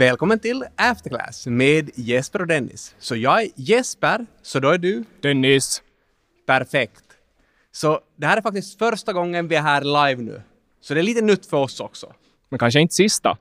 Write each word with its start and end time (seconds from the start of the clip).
Välkommen 0.00 0.38
till 0.38 0.64
Afterclass 0.76 1.46
med 1.46 1.90
Jesper 1.94 2.40
och 2.40 2.46
Dennis. 2.46 2.94
Så 2.98 3.16
jag 3.16 3.42
är 3.42 3.48
Jesper, 3.56 4.26
så 4.42 4.60
då 4.60 4.68
är 4.68 4.78
du 4.78 5.04
Dennis. 5.20 5.82
perfekt. 6.46 7.04
Så 7.72 8.00
det 8.16 8.26
här 8.26 8.36
är 8.36 8.42
faktiskt 8.42 8.78
första 8.78 9.12
gången 9.12 9.48
vi 9.48 9.56
är 9.56 9.62
här 9.62 9.80
live 10.08 10.22
nu. 10.22 10.42
Så 10.80 10.94
det 10.94 11.00
är 11.00 11.02
lite 11.02 11.22
nytt 11.22 11.46
för 11.46 11.56
oss 11.56 11.80
också. 11.80 12.12
Men 12.48 12.58
kanske 12.58 12.80
inte 12.80 12.94
sista. 12.94 13.38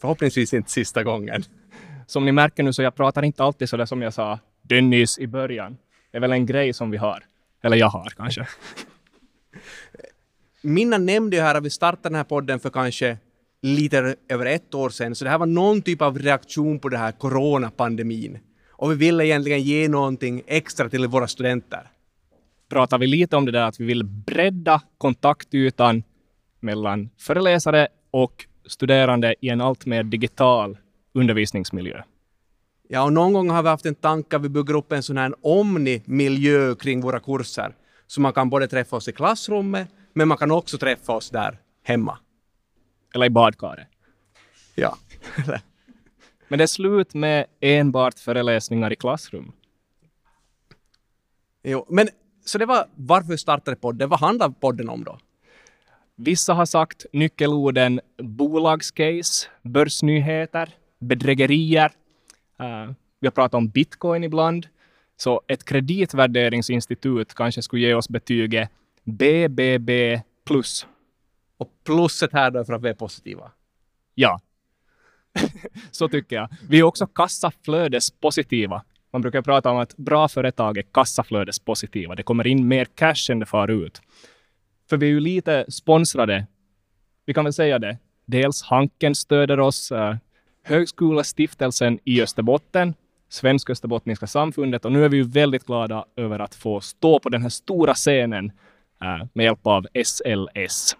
Förhoppningsvis 0.00 0.54
inte 0.54 0.70
sista 0.70 1.02
gången. 1.02 1.42
Som 2.06 2.24
ni 2.24 2.32
märker 2.32 2.62
nu 2.62 2.72
så 2.72 2.82
jag 2.82 2.94
pratar 2.94 3.22
inte 3.22 3.44
alltid 3.44 3.68
så 3.68 3.76
där 3.76 3.86
som 3.86 4.02
jag 4.02 4.14
sa 4.14 4.38
Dennis 4.62 5.18
i 5.18 5.26
början. 5.26 5.76
Det 6.10 6.16
är 6.16 6.20
väl 6.20 6.32
en 6.32 6.46
grej 6.46 6.72
som 6.72 6.90
vi 6.90 6.96
har. 6.96 7.24
Eller 7.62 7.76
jag 7.76 7.88
har 7.88 8.08
kanske. 8.16 8.46
Minna 10.62 10.98
nämnde 10.98 11.36
ju 11.36 11.42
här 11.42 11.54
att 11.54 11.64
vi 11.64 11.70
startade 11.70 12.08
den 12.08 12.14
här 12.14 12.24
podden 12.24 12.60
för 12.60 12.70
kanske 12.70 13.18
lite 13.62 14.16
över 14.28 14.46
ett 14.46 14.74
år 14.74 14.90
sedan, 14.90 15.14
så 15.14 15.24
det 15.24 15.30
här 15.30 15.38
var 15.38 15.46
någon 15.46 15.82
typ 15.82 16.02
av 16.02 16.18
reaktion 16.18 16.78
på 16.78 16.88
den 16.88 17.00
här 17.00 17.12
coronapandemin. 17.12 18.38
Och 18.68 18.90
vi 18.90 18.96
ville 18.96 19.26
egentligen 19.26 19.62
ge 19.62 19.88
någonting 19.88 20.42
extra 20.46 20.88
till 20.88 21.06
våra 21.06 21.28
studenter. 21.28 21.90
Pratar 22.68 22.98
vi 22.98 23.06
lite 23.06 23.36
om 23.36 23.44
det 23.44 23.52
där 23.52 23.62
att 23.62 23.80
vi 23.80 23.84
vill 23.84 24.04
bredda 24.04 24.82
kontaktytan 24.98 26.02
mellan 26.60 27.10
föreläsare 27.18 27.88
och 28.10 28.46
studerande 28.66 29.34
i 29.40 29.48
en 29.48 29.60
allt 29.60 29.86
mer 29.86 30.02
digital 30.02 30.78
undervisningsmiljö. 31.14 32.02
Ja, 32.88 33.02
och 33.04 33.12
någon 33.12 33.32
gång 33.32 33.50
har 33.50 33.62
vi 33.62 33.68
haft 33.68 33.86
en 33.86 33.94
tanke 33.94 34.36
att 34.36 34.42
vi 34.42 34.48
bygger 34.48 34.74
upp 34.74 34.92
en 34.92 35.02
sån 35.02 35.16
här 35.16 35.34
omni-miljö 35.42 36.74
kring 36.74 37.00
våra 37.00 37.20
kurser. 37.20 37.74
Så 38.06 38.20
man 38.20 38.32
kan 38.32 38.50
både 38.50 38.68
träffa 38.68 38.96
oss 38.96 39.08
i 39.08 39.12
klassrummet, 39.12 39.88
men 40.12 40.28
man 40.28 40.38
kan 40.38 40.50
också 40.50 40.78
träffa 40.78 41.12
oss 41.12 41.30
där 41.30 41.58
hemma. 41.82 42.18
Eller 43.14 43.26
i 43.26 43.30
badkaret. 43.30 43.86
Ja. 44.74 44.98
Men 46.48 46.58
det 46.58 46.64
är 46.64 46.66
slut 46.66 47.14
med 47.14 47.46
enbart 47.60 48.18
föreläsningar 48.18 48.92
i 48.92 48.96
klassrum. 48.96 49.52
jo. 51.62 51.86
Men 51.88 52.08
så 52.44 52.58
det 52.58 52.66
var 52.66 52.86
varför 52.94 53.36
startade 53.36 53.76
podden. 53.76 54.08
Vad 54.08 54.20
handlar 54.20 54.48
podden 54.48 54.88
om 54.88 55.04
då? 55.04 55.18
Vissa 56.16 56.54
har 56.54 56.66
sagt 56.66 57.06
nyckelorden 57.12 58.00
bolagscase, 58.22 59.48
börsnyheter, 59.62 60.74
bedrägerier. 60.98 61.92
Uh, 62.60 62.92
vi 63.20 63.26
har 63.26 63.30
pratat 63.30 63.54
om 63.54 63.68
bitcoin 63.68 64.24
ibland. 64.24 64.66
Så 65.16 65.42
ett 65.48 65.64
kreditvärderingsinstitut 65.64 67.34
kanske 67.34 67.62
skulle 67.62 67.82
ge 67.82 67.94
oss 67.94 68.08
betyget 68.08 68.70
BBB 69.04 70.20
plus. 70.44 70.86
Och 71.62 71.70
plusset 71.84 72.32
här 72.32 72.50
då 72.50 72.60
är 72.60 72.64
för 72.64 72.72
att 72.72 72.82
vi 72.82 72.88
är 72.88 72.94
positiva. 72.94 73.50
Ja. 74.14 74.40
Så 75.90 76.08
tycker 76.08 76.36
jag. 76.36 76.48
Vi 76.68 76.78
är 76.78 76.82
också 76.82 77.06
kassaflödespositiva. 77.06 78.84
Man 79.12 79.22
brukar 79.22 79.42
prata 79.42 79.70
om 79.70 79.76
att 79.76 79.96
bra 79.96 80.28
företag 80.28 80.78
är 80.78 80.82
kassaflödespositiva. 80.82 82.14
Det 82.14 82.22
kommer 82.22 82.46
in 82.46 82.68
mer 82.68 82.84
cash 82.84 83.30
än 83.30 83.38
det 83.38 83.46
far 83.46 83.68
ut. 83.68 84.02
För 84.90 84.96
vi 84.96 85.06
är 85.06 85.10
ju 85.10 85.20
lite 85.20 85.64
sponsrade. 85.68 86.46
Vi 87.26 87.34
kan 87.34 87.44
väl 87.44 87.52
säga 87.52 87.78
det. 87.78 87.98
Dels 88.26 88.62
Hanken 88.62 89.14
stöder 89.14 89.60
oss, 89.60 89.92
eh, 89.92 90.16
Högskolestiftelsen 90.64 91.98
i 92.04 92.22
Österbotten, 92.22 92.94
Svenska 93.28 93.72
Österbottniska 93.72 94.26
samfundet 94.26 94.84
och 94.84 94.92
nu 94.92 95.04
är 95.04 95.08
vi 95.08 95.16
ju 95.16 95.22
väldigt 95.22 95.66
glada 95.66 96.04
över 96.16 96.38
att 96.38 96.54
få 96.54 96.80
stå 96.80 97.18
på 97.18 97.28
den 97.28 97.42
här 97.42 97.48
stora 97.48 97.94
scenen 97.94 98.52
eh, 99.02 99.26
med 99.32 99.44
hjälp 99.44 99.66
av 99.66 99.86
SLS. 100.04 100.96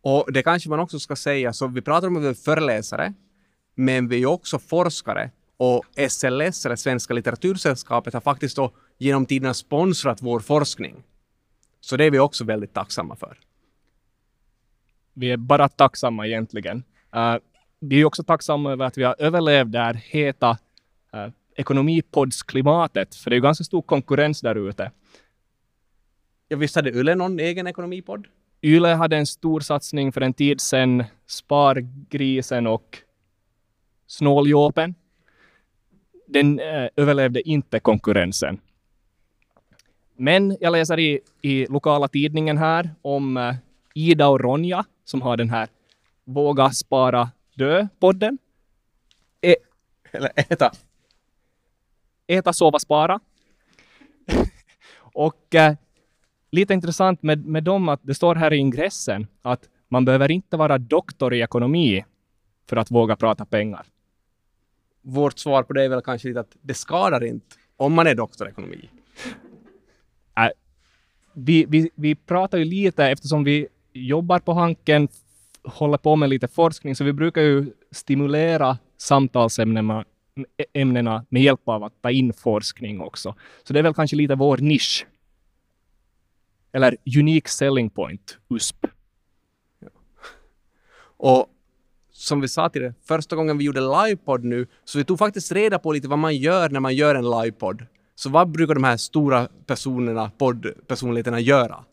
Och 0.00 0.32
det 0.32 0.42
kanske 0.42 0.68
man 0.70 0.80
också 0.80 0.98
ska 0.98 1.16
säga, 1.16 1.52
så 1.52 1.66
vi 1.66 1.80
pratar 1.80 2.08
om 2.08 2.16
att 2.16 2.22
vi 2.22 2.28
är 2.28 2.34
föreläsare, 2.34 3.14
men 3.74 4.08
vi 4.08 4.22
är 4.22 4.26
också 4.26 4.58
forskare. 4.58 5.30
Och 5.56 5.84
SLS, 6.10 6.66
eller 6.66 6.76
Svenska 6.76 7.14
litteratursällskapet, 7.14 8.14
har 8.14 8.20
faktiskt 8.20 8.56
då 8.56 8.72
genom 8.98 9.26
tiderna 9.26 9.54
sponsrat 9.54 10.22
vår 10.22 10.40
forskning. 10.40 11.02
Så 11.80 11.96
det 11.96 12.04
är 12.04 12.10
vi 12.10 12.18
också 12.18 12.44
väldigt 12.44 12.74
tacksamma 12.74 13.16
för. 13.16 13.38
Vi 15.14 15.30
är 15.30 15.36
bara 15.36 15.68
tacksamma 15.68 16.26
egentligen. 16.26 16.84
Uh, 17.16 17.36
vi 17.80 18.00
är 18.00 18.04
också 18.04 18.22
tacksamma 18.22 18.72
över 18.72 18.84
att 18.84 18.98
vi 18.98 19.02
har 19.02 19.16
överlevt 19.18 19.72
det 19.72 19.78
här 19.78 19.94
heta 19.94 20.58
uh, 21.14 21.28
ekonomipodsklimatet, 21.56 23.14
för 23.14 23.30
det 23.30 23.34
är 23.34 23.38
ju 23.38 23.42
ganska 23.42 23.64
stor 23.64 23.82
konkurrens 23.82 24.40
där 24.40 24.68
ute. 24.68 24.90
Ja, 26.48 26.56
visst 26.56 26.76
hade 26.76 26.90
Yle 26.90 27.14
någon 27.14 27.38
egen 27.38 27.66
ekonomipodd? 27.66 28.26
Yle 28.62 28.88
hade 28.88 29.16
en 29.16 29.26
stor 29.26 29.60
satsning 29.60 30.12
för 30.12 30.20
en 30.20 30.34
tid 30.34 30.60
sedan, 30.60 31.04
Spargrisen 31.26 32.66
och 32.66 32.98
Snåljåpen. 34.06 34.94
Den 36.26 36.60
eh, 36.60 36.88
överlevde 36.96 37.48
inte 37.48 37.80
konkurrensen. 37.80 38.60
Men 40.16 40.56
jag 40.60 40.72
läser 40.72 40.98
i, 40.98 41.20
i 41.42 41.66
lokala 41.66 42.08
tidningen 42.08 42.58
här 42.58 42.90
om 43.02 43.36
eh, 43.36 43.54
Ida 43.94 44.28
och 44.28 44.40
Ronja 44.40 44.84
som 45.04 45.22
har 45.22 45.36
den 45.36 45.50
här 45.50 45.68
Våga 46.24 46.70
spara 46.70 47.30
dö-podden. 47.54 48.38
E 49.40 49.56
Eller 50.12 50.30
äta. 50.36 50.72
äta, 52.26 52.52
sova, 52.52 52.78
spara. 52.78 53.20
och 54.98 55.54
eh, 55.54 55.74
lite 56.50 56.74
intressant 56.74 57.22
med, 57.22 57.46
med 57.46 57.64
dem 57.64 57.88
att 57.88 58.00
det 58.02 58.14
står 58.14 58.34
här 58.34 58.52
i 58.52 58.56
ingressen 58.56 59.26
att 59.42 59.68
man 59.88 60.04
behöver 60.04 60.30
inte 60.30 60.56
vara 60.56 60.78
doktor 60.78 61.34
i 61.34 61.40
ekonomi 61.40 62.04
för 62.68 62.76
att 62.76 62.90
våga 62.90 63.16
prata 63.16 63.44
pengar. 63.44 63.86
Vårt 65.02 65.38
svar 65.38 65.62
på 65.62 65.72
det 65.72 65.84
är 65.84 65.88
väl 65.88 66.02
kanske 66.02 66.28
lite 66.28 66.40
att 66.40 66.56
det 66.60 66.74
skadar 66.74 67.24
inte 67.24 67.56
om 67.76 67.92
man 67.92 68.06
är 68.06 68.14
doktor 68.14 68.46
i 68.46 68.50
ekonomi. 68.50 68.90
Äh, 70.36 70.48
vi, 71.32 71.64
vi, 71.68 71.90
vi 71.94 72.14
pratar 72.14 72.58
ju 72.58 72.64
lite 72.64 73.06
eftersom 73.06 73.44
vi 73.44 73.68
jobbar 73.92 74.38
på 74.38 74.52
Hanken, 74.52 75.08
håller 75.64 75.98
på 75.98 76.16
med 76.16 76.28
lite 76.28 76.48
forskning, 76.48 76.96
så 76.96 77.04
vi 77.04 77.12
brukar 77.12 77.42
ju 77.42 77.72
stimulera 77.90 78.78
samtalsämnena 78.96 80.04
ämnena 80.72 81.24
med 81.28 81.42
hjälp 81.42 81.68
av 81.68 81.84
att 81.84 82.02
ta 82.02 82.10
in 82.10 82.32
forskning 82.32 83.00
också. 83.00 83.34
Så 83.64 83.72
det 83.72 83.78
är 83.78 83.82
väl 83.82 83.94
kanske 83.94 84.16
lite 84.16 84.34
vår 84.34 84.58
nisch. 84.58 85.06
Eller 86.72 86.96
unique 87.18 87.48
selling 87.48 87.90
point, 87.90 88.38
USP. 88.50 88.86
Och 91.20 91.46
som 92.12 92.40
vi 92.40 92.48
sa 92.48 92.68
till 92.68 92.82
det, 92.82 92.94
första 93.04 93.36
gången 93.36 93.58
vi 93.58 93.64
gjorde 93.64 93.80
livepodd 93.80 94.44
nu, 94.44 94.66
så 94.84 94.98
vi 94.98 95.04
tog 95.04 95.18
faktiskt 95.18 95.52
reda 95.52 95.78
på 95.78 95.92
lite 95.92 96.08
vad 96.08 96.18
man 96.18 96.36
gör 96.36 96.68
när 96.68 96.80
man 96.80 96.94
gör 96.94 97.14
en 97.14 97.30
livepodd. 97.30 97.86
Så 98.14 98.30
vad 98.30 98.50
brukar 98.50 98.74
de 98.74 98.84
här 98.84 98.96
stora 98.96 99.48
personerna, 99.66 100.30
poddpersonligheterna 100.38 101.40
göra? 101.40 101.84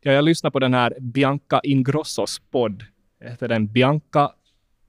Ja, 0.00 0.12
jag 0.12 0.24
lyssnar 0.24 0.50
på 0.50 0.58
den 0.58 0.74
här 0.74 0.94
Bianca 1.00 1.60
Ingrossos 1.62 2.38
podd. 2.50 2.84
Heter 3.20 3.48
den 3.48 3.72
Bianca... 3.72 4.32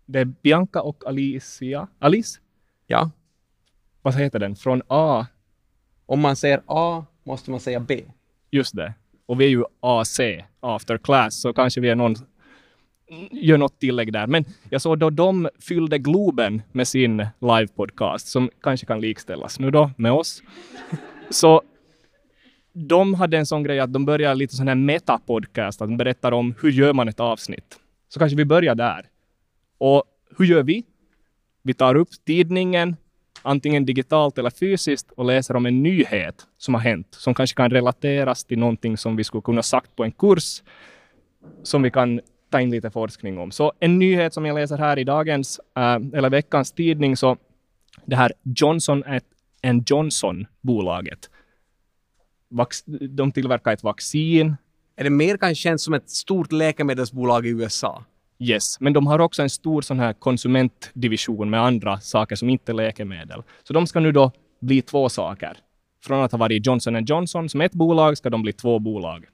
Det 0.06 0.20
är 0.20 0.26
Bianca 0.26 0.82
och 0.82 1.04
Alicia. 1.08 1.88
Alice? 2.00 2.40
Ja, 2.88 3.12
Vad 4.02 4.14
heter 4.16 4.40
den? 4.40 4.56
Från 4.56 4.82
A. 4.88 5.26
om 6.06 6.20
man 6.20 6.36
säger 6.36 6.62
A 6.66 7.06
måste 7.24 7.52
man 7.52 7.60
säga 7.60 7.80
B. 7.80 8.04
Just 8.52 8.76
det. 8.76 8.94
Och 9.26 9.42
vi 9.42 9.46
är 9.46 9.50
ju 9.50 9.64
AC, 9.80 10.20
after 10.60 10.98
class, 10.98 11.42
så 11.42 11.54
kanske 11.54 11.82
vi 11.82 11.90
är 11.90 11.96
någon 11.96 12.16
gör 13.32 13.58
något 13.58 13.80
tillägg 13.80 14.14
där. 14.14 14.28
Men 14.28 14.46
jag 14.70 14.82
såg 14.82 15.00
då 15.00 15.10
de 15.10 15.50
fyllde 15.60 15.98
Globen 15.98 16.62
med 16.72 16.88
sin 16.88 17.26
livepodcast 17.40 18.28
som 18.28 18.50
kanske 18.62 18.86
kan 18.86 19.02
likställas 19.02 19.60
nu 19.60 19.72
då 19.72 19.92
med 19.98 20.12
oss. 20.12 20.44
Så 21.30 21.62
de 22.74 23.14
hade 23.14 23.38
en 23.38 23.46
sån 23.46 23.64
grej 23.64 23.80
att 23.80 23.94
de 23.94 24.06
började 24.06 24.36
lite 24.36 24.56
sån 24.56 24.68
här 24.68 24.76
metapodcast, 24.76 25.82
att 25.82 25.88
de 25.88 25.98
berättar 25.98 26.32
om 26.32 26.56
hur 26.62 26.72
gör 26.72 26.94
man 26.94 27.08
ett 27.08 27.20
avsnitt. 27.20 27.80
Så 28.10 28.20
kanske 28.20 28.38
vi 28.38 28.46
börjar 28.46 28.76
där. 28.76 29.06
Och 29.78 30.04
hur 30.38 30.46
gör 30.46 30.64
vi? 30.64 30.84
Vi 31.62 31.74
tar 31.74 31.96
upp 31.96 32.10
tidningen, 32.26 32.96
antingen 33.42 33.86
digitalt 33.86 34.38
eller 34.38 34.50
fysiskt, 34.50 35.12
och 35.12 35.26
läser 35.26 35.56
om 35.56 35.66
en 35.66 35.84
nyhet 35.84 36.48
som 36.58 36.74
har 36.74 36.82
hänt, 36.82 37.08
som 37.12 37.34
kanske 37.34 37.56
kan 37.56 37.70
relateras 37.70 38.44
till 38.44 38.60
någonting 38.60 38.98
som 38.98 39.16
vi 39.16 39.24
skulle 39.24 39.42
kunna 39.42 39.64
sagt 39.64 39.96
på 39.96 40.04
en 40.04 40.12
kurs, 40.12 40.64
som 41.64 41.82
vi 41.82 41.92
kan 41.92 42.22
ta 42.50 42.62
in 42.62 42.72
lite 42.72 42.92
forskning 42.92 43.38
om. 43.38 43.52
Så 43.52 43.74
en 43.80 44.00
nyhet 44.00 44.34
som 44.34 44.46
jag 44.46 44.56
läser 44.56 44.78
här 44.78 45.00
i 45.00 45.04
dagens, 45.04 45.60
äh, 45.78 45.84
eller 46.14 46.30
veckans 46.30 46.72
tidning, 46.72 47.18
så 47.18 47.38
det 48.06 48.16
här 48.16 48.34
Johnson 48.44 49.04
and 49.64 49.90
Johnson-bolaget. 49.90 51.30
De 53.10 53.32
tillverkar 53.32 53.74
ett 53.74 53.84
vaccin, 53.84 54.56
Är 54.96 55.04
det 55.04 55.10
mer 55.10 55.38
kanske 55.38 55.56
känns 55.56 55.84
som 55.84 55.94
ett 55.94 56.10
stort 56.10 56.52
läkemedelsbolag 56.52 57.46
i 57.46 57.50
USA? 57.50 58.04
Yes, 58.44 58.80
men 58.80 58.94
de 58.94 59.08
har 59.08 59.20
också 59.20 59.42
en 59.42 59.50
stor 59.50 59.82
sån 59.82 60.00
här 60.00 60.14
konsumentdivision 60.14 61.50
med 61.50 61.62
andra 61.62 62.00
saker 62.00 62.36
som 62.36 62.50
inte 62.50 62.72
är 62.72 62.74
läkemedel. 62.74 63.44
Så 63.64 63.74
de 63.74 63.88
ska 63.88 64.00
nu 64.00 64.12
då 64.12 64.32
bli 64.62 64.82
två 64.82 65.10
saker. 65.10 65.58
Från 66.04 66.24
att 66.24 66.32
ha 66.32 66.40
varit 66.40 66.66
Johnson 66.66 67.06
Johnson 67.06 67.50
som 67.50 67.62
ett 67.62 67.72
bolag 67.72 68.18
ska 68.18 68.30
de 68.30 68.42
bli 68.42 68.54
två 68.54 68.80
bolag. 68.80 69.26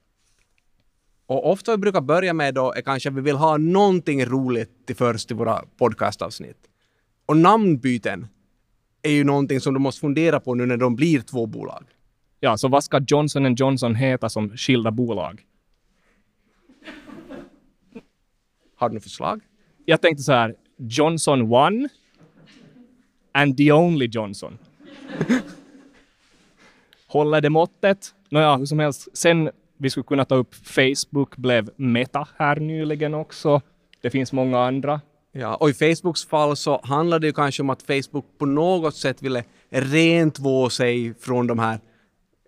Och 1.25 1.51
ofta 1.51 1.71
vi 1.71 1.77
brukar 1.77 2.01
börja 2.01 2.33
med 2.33 2.53
då 2.53 2.73
är 2.73 2.81
kanske 2.81 3.09
att 3.09 3.15
vi 3.15 3.21
vill 3.21 3.35
ha 3.35 3.57
någonting 3.57 4.25
roligt 4.25 4.87
till 4.87 4.95
först 4.95 5.31
i 5.31 5.33
våra 5.33 5.61
podcastavsnitt. 5.77 6.57
Och 7.25 7.37
namnbyten 7.37 8.27
är 9.01 9.11
ju 9.11 9.23
någonting 9.23 9.59
som 9.59 9.73
du 9.73 9.79
måste 9.79 10.01
fundera 10.01 10.39
på 10.39 10.53
nu 10.53 10.65
när 10.65 10.77
de 10.77 10.95
blir 10.95 11.21
två 11.21 11.45
bolag. 11.45 11.83
Ja, 12.39 12.57
så 12.57 12.67
vad 12.67 12.83
ska 12.83 13.01
Johnson 13.07 13.55
Johnson 13.55 13.95
heta 13.95 14.29
som 14.29 14.57
skilda 14.57 14.91
bolag? 14.91 15.43
Har 18.77 18.89
du 18.89 18.95
något 18.95 19.03
förslag? 19.03 19.41
Jag 19.85 20.01
tänkte 20.01 20.23
så 20.23 20.31
här, 20.31 20.55
Johnson 20.77 21.53
One 21.53 21.89
and 23.31 23.57
the 23.57 23.71
only 23.71 24.05
Johnson. 24.05 24.57
Håller 27.07 27.41
det 27.41 27.49
måttet? 27.49 28.13
Nåja, 28.29 28.55
hur 28.55 28.65
som 28.65 28.79
helst. 28.79 29.07
Sen 29.13 29.49
vi 29.77 29.89
skulle 29.89 30.03
kunna 30.03 30.25
ta 30.25 30.35
upp 30.35 30.55
Facebook 30.55 31.37
blev 31.37 31.69
Meta 31.75 32.27
här 32.37 32.55
nyligen 32.55 33.13
också. 33.13 33.61
Det 34.01 34.09
finns 34.09 34.33
många 34.33 34.59
andra. 34.59 35.01
Ja, 35.31 35.55
och 35.55 35.69
i 35.69 35.73
Facebooks 35.73 36.25
fall 36.25 36.57
så 36.57 36.81
handlar 36.83 37.19
det 37.19 37.27
ju 37.27 37.33
kanske 37.33 37.61
om 37.61 37.69
att 37.69 37.81
Facebook 37.81 38.25
på 38.37 38.45
något 38.45 38.95
sätt 38.95 39.21
ville 39.21 39.43
rentvå 39.69 40.69
sig 40.69 41.13
från 41.13 41.47
de 41.47 41.59
här, 41.59 41.79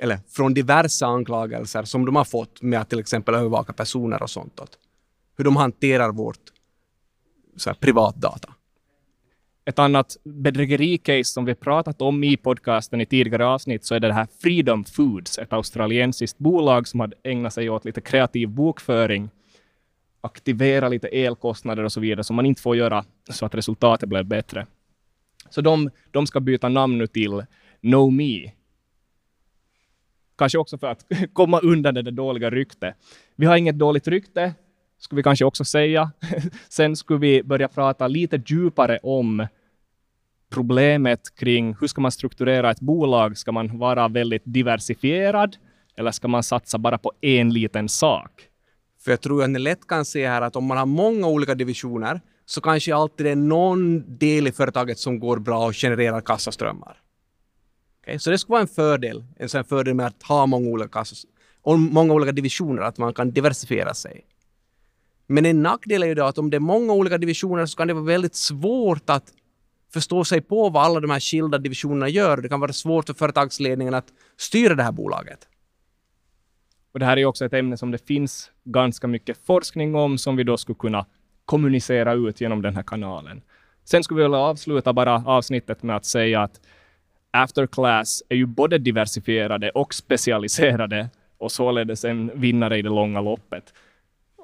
eller 0.02 0.20
från 0.30 0.54
diverse 0.54 1.06
anklagelser 1.06 1.84
som 1.84 2.06
de 2.06 2.16
har 2.16 2.26
fått 2.26 2.62
med 2.62 2.82
att 2.82 2.90
till 2.90 3.00
exempel 3.00 3.36
övervaka 3.36 3.74
personer 3.74 4.24
och 4.24 4.30
sånt. 4.30 4.62
Hur 5.40 5.44
de 5.44 5.56
hanterar 5.56 6.12
vårt 6.12 6.40
så 7.56 7.70
här, 7.70 7.78
privatdata. 7.78 8.54
Ett 9.66 9.80
annat 9.80 10.18
bedrägericase 10.24 11.24
som 11.24 11.46
vi 11.46 11.56
pratat 11.56 12.02
om 12.02 12.24
i 12.24 12.38
podcasten 12.38 13.02
i 13.02 13.06
tidigare 13.06 13.46
avsnitt 13.46 13.86
så 13.86 13.96
är 13.96 14.00
det 14.00 14.14
här 14.14 14.28
Freedom 14.42 14.84
Foods, 14.84 15.38
ett 15.38 15.54
australiensiskt 15.54 16.38
bolag 16.38 16.88
som 16.88 17.00
hade 17.00 17.16
ägnat 17.24 17.54
sig 17.54 17.70
åt 17.70 17.86
lite 17.86 18.02
kreativ 18.02 18.50
bokföring, 18.50 19.30
aktivera 20.22 20.90
lite 20.90 21.08
elkostnader 21.08 21.84
och 21.84 21.92
så 21.92 22.00
vidare 22.00 22.24
som 22.24 22.36
man 22.36 22.46
inte 22.46 22.62
får 22.62 22.76
göra 22.76 23.06
så 23.30 23.46
att 23.46 23.56
resultatet 23.56 24.10
blev 24.10 24.26
bättre. 24.26 24.68
Så 25.50 25.62
de, 25.62 25.90
de 26.12 26.28
ska 26.28 26.40
byta 26.40 26.70
namn 26.70 26.98
nu 26.98 27.08
till 27.08 27.46
Know 27.82 28.14
Me. 28.14 28.52
Kanske 30.38 30.58
också 30.58 30.78
för 30.78 30.88
att 30.88 31.06
komma 31.34 31.60
undan 31.60 31.94
det 31.94 32.12
dåliga 32.12 32.50
ryktet. 32.50 32.96
Vi 33.36 33.46
har 33.46 33.58
inget 33.58 33.80
dåligt 33.80 34.08
rykte, 34.08 34.54
skulle 35.00 35.20
vi 35.20 35.24
kanske 35.24 35.46
också 35.46 35.66
säga. 35.66 36.12
Sen 36.70 36.96
skulle 36.96 37.20
vi 37.20 37.44
börja 37.44 37.68
prata 37.68 38.08
lite 38.08 38.42
djupare 38.46 39.00
om 39.04 39.48
problemet 40.50 41.36
kring 41.36 41.76
hur 41.80 41.88
ska 41.88 42.02
man 42.02 42.12
strukturera 42.12 42.72
ett 42.72 42.80
bolag? 42.80 43.38
Ska 43.38 43.52
man 43.52 43.78
vara 43.78 44.08
väldigt 44.08 44.44
diversifierad 44.46 45.56
eller 45.98 46.12
ska 46.12 46.28
man 46.28 46.44
satsa 46.44 46.78
bara 46.78 46.98
på 46.98 47.12
en 47.22 47.54
liten 47.54 47.90
sak? 47.90 48.32
För 49.04 49.12
jag 49.12 49.22
tror 49.22 49.44
att 49.44 49.50
ni 49.50 49.60
lätt 49.60 49.88
kan 49.88 50.06
se 50.06 50.28
här 50.28 50.42
att 50.42 50.56
om 50.56 50.66
man 50.66 50.78
har 50.78 50.86
många 50.86 51.28
olika 51.28 51.56
divisioner 51.56 52.22
så 52.46 52.62
kanske 52.62 52.96
alltid 52.96 53.26
det 53.26 53.32
är 53.32 53.36
någon 53.36 54.18
del 54.18 54.48
i 54.48 54.52
företaget 54.52 55.00
som 55.00 55.20
går 55.20 55.40
bra 55.40 55.66
och 55.68 55.76
genererar 55.76 56.22
kassaströmmar. 56.22 56.98
Okay? 58.02 58.20
Så 58.20 58.30
det 58.30 58.38
skulle 58.38 58.54
vara 58.54 58.62
en 58.62 58.68
fördel, 58.68 59.24
en 59.38 59.50
sån 59.50 59.64
fördel 59.64 59.94
med 59.94 60.06
att 60.06 60.24
ha 60.24 60.46
många 60.46 60.70
olika, 60.70 60.90
kassas, 60.90 61.26
många 61.92 62.14
olika 62.14 62.32
divisioner, 62.32 62.82
att 62.82 62.98
man 62.98 63.14
kan 63.14 63.32
diversifiera 63.32 63.94
sig. 63.94 64.26
Men 65.32 65.46
en 65.46 65.64
nackdel 65.64 66.04
är 66.04 66.08
ju 66.08 66.16
då 66.16 66.24
att 66.24 66.38
om 66.38 66.50
det 66.50 66.58
är 66.58 66.60
många 66.60 66.94
olika 66.94 67.18
divisioner 67.18 67.66
så 67.66 67.78
kan 67.78 67.88
det 67.88 67.94
vara 67.94 68.06
väldigt 68.06 68.36
svårt 68.36 69.10
att 69.10 69.34
förstå 69.94 70.24
sig 70.24 70.42
på 70.42 70.70
vad 70.70 70.84
alla 70.84 71.00
de 71.00 71.10
här 71.10 71.20
skilda 71.20 71.58
divisionerna 71.58 72.10
gör. 72.10 72.38
Det 72.38 72.50
kan 72.50 72.60
vara 72.60 72.74
svårt 72.74 73.06
för 73.06 73.14
företagsledningen 73.14 73.94
att 73.94 74.08
styra 74.38 74.76
det 74.76 74.84
här 74.84 74.92
bolaget. 74.92 75.48
Och 76.92 77.00
det 77.00 77.06
här 77.06 77.18
är 77.18 77.26
också 77.26 77.46
ett 77.46 77.54
ämne 77.54 77.78
som 77.78 77.92
det 77.92 78.08
finns 78.08 78.52
ganska 78.64 79.08
mycket 79.08 79.38
forskning 79.46 79.96
om 79.96 80.18
som 80.18 80.36
vi 80.36 80.44
då 80.44 80.58
skulle 80.58 80.76
kunna 80.76 81.06
kommunicera 81.46 82.14
ut 82.14 82.42
genom 82.42 82.62
den 82.62 82.76
här 82.76 82.84
kanalen. 82.84 83.42
Sen 83.84 84.04
skulle 84.04 84.18
vi 84.18 84.24
vilja 84.24 84.38
avsluta 84.38 84.94
bara 84.94 85.24
avsnittet 85.26 85.84
med 85.84 85.96
att 85.96 86.06
säga 86.06 86.42
att 86.42 86.62
Afterclass 87.32 88.24
är 88.30 88.36
ju 88.36 88.46
både 88.46 88.78
diversifierade 88.78 89.70
och 89.70 89.94
specialiserade 89.94 91.10
och 91.38 91.52
således 91.52 92.06
en 92.06 92.32
vinnare 92.40 92.78
i 92.78 92.82
det 92.82 92.90
långa 92.90 93.22
loppet. 93.22 93.74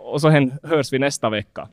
Och 0.05 0.21
så 0.21 0.29
hörs 0.63 0.93
vi 0.93 0.99
nästa 0.99 1.29
vecka. 1.29 1.69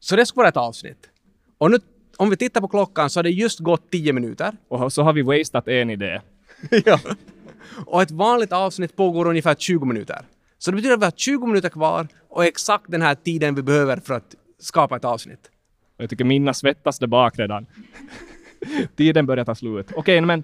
Så 0.00 0.16
det 0.16 0.26
skulle 0.26 0.42
vara 0.42 0.48
ett 0.48 0.56
avsnitt. 0.56 1.10
Och 1.58 1.70
nu 1.70 1.78
om 2.16 2.30
vi 2.30 2.36
tittar 2.36 2.60
på 2.60 2.68
klockan 2.68 3.10
så 3.10 3.18
har 3.18 3.22
det 3.22 3.30
just 3.30 3.58
gått 3.58 3.90
10 3.90 4.12
minuter. 4.12 4.52
Och 4.68 4.92
så 4.92 5.02
har 5.02 5.12
vi 5.12 5.22
wasted 5.22 5.68
en 5.68 5.90
idé. 5.90 6.20
ja. 6.84 6.98
Och 7.86 8.02
ett 8.02 8.10
vanligt 8.10 8.52
avsnitt 8.52 8.96
pågår 8.96 9.26
ungefär 9.26 9.54
20 9.54 9.84
minuter. 9.84 10.18
Så 10.58 10.70
det 10.70 10.74
betyder 10.76 10.94
att 10.94 11.00
vi 11.00 11.04
har 11.04 11.12
20 11.16 11.46
minuter 11.46 11.68
kvar 11.68 12.08
och 12.28 12.44
exakt 12.44 12.84
den 12.88 13.02
här 13.02 13.14
tiden 13.14 13.54
vi 13.54 13.62
behöver 13.62 13.96
för 13.96 14.14
att 14.14 14.34
skapa 14.58 14.96
ett 14.96 15.04
avsnitt. 15.04 15.50
Jag 15.96 16.10
tycker 16.10 16.24
mina 16.24 16.54
svettas 16.54 16.98
där 16.98 17.06
bak 17.06 17.38
redan. 17.38 17.66
Tiden 18.96 19.26
börjar 19.26 19.44
ta 19.44 19.54
slut. 19.54 19.86
Okej, 19.90 20.00
okay, 20.00 20.20
men 20.20 20.42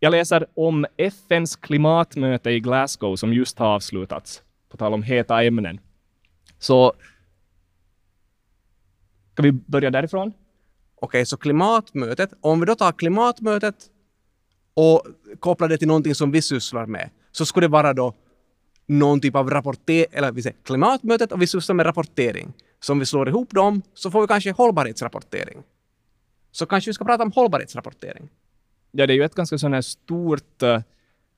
jag 0.00 0.10
läser 0.10 0.46
om 0.54 0.86
FNs 0.96 1.56
klimatmöte 1.56 2.50
i 2.50 2.60
Glasgow 2.60 3.16
som 3.16 3.32
just 3.32 3.58
har 3.58 3.66
avslutats. 3.66 4.42
På 4.70 4.76
tal 4.76 4.94
om 4.94 5.02
heta 5.02 5.44
ämnen. 5.44 5.80
Så 6.58 6.92
ska 9.32 9.42
vi 9.42 9.52
börja 9.52 9.90
därifrån? 9.90 10.32
Okej, 11.00 11.26
så 11.26 11.36
klimatmötet, 11.36 12.30
om 12.40 12.60
vi 12.60 12.66
då 12.66 12.74
tar 12.74 12.92
klimatmötet 12.92 13.74
och 14.74 15.02
kopplar 15.40 15.68
det 15.68 15.78
till 15.78 15.88
någonting 15.88 16.14
som 16.14 16.30
vi 16.30 16.42
sysslar 16.42 16.86
med, 16.86 17.10
så 17.32 17.46
skulle 17.46 17.66
det 17.66 17.70
vara 17.70 17.94
då 17.94 18.14
någon 18.86 19.20
typ 19.20 19.34
av 19.36 19.50
rapportering, 19.50 20.06
eller 20.12 20.32
vi 20.32 20.42
säger 20.42 20.56
klimatmötet 20.62 21.32
och 21.32 21.42
vi 21.42 21.46
sysslar 21.46 21.74
med 21.74 21.86
rapportering. 21.86 22.52
Så 22.80 22.92
om 22.92 22.98
vi 22.98 23.06
slår 23.06 23.28
ihop 23.28 23.50
dem 23.50 23.82
så 23.94 24.10
får 24.10 24.20
vi 24.20 24.26
kanske 24.26 24.52
hållbarhetsrapportering. 24.52 25.62
Så 26.52 26.66
kanske 26.66 26.90
vi 26.90 26.94
ska 26.94 27.04
prata 27.04 27.22
om 27.22 27.32
hållbarhetsrapportering. 27.32 28.28
Ja, 28.90 29.06
det 29.06 29.12
är 29.12 29.16
ju 29.16 29.24
ett 29.24 29.34
ganska 29.34 29.58
sån 29.58 29.72
här 29.72 29.80
stort 29.80 30.62
uh, 30.62 30.80